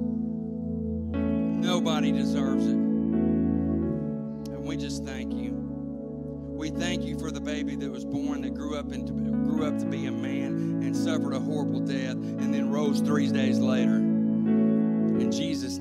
Nobody 1.66 2.12
deserves 2.12 2.68
it. 2.68 2.76
And 2.76 4.64
we 4.64 4.78
just 4.78 5.04
thank 5.04 5.34
you. 5.34 5.54
We 5.54 6.70
thank 6.70 7.04
you 7.04 7.18
for 7.18 7.32
the 7.32 7.42
baby 7.42 7.76
that 7.76 7.92
was 7.92 8.06
born 8.06 8.42
that 8.42 8.54
grew 8.54 8.78
up 8.78 8.92
into 8.92 9.14
grew 9.14 9.66
up 9.66 9.78
to 9.78 9.86
be 9.86 10.06
a 10.08 10.12
man 10.12 10.82
and 10.84 10.96
suffered 10.96 11.34
a 11.34 11.40
horrible 11.40 11.80
death 11.80 12.16
and 12.16 12.54
then 12.54 12.72
rose 12.72 13.00
three 13.00 13.32
days 13.32 13.60
later. 13.60 13.96
In 13.96 15.32
Jesus'. 15.32 15.75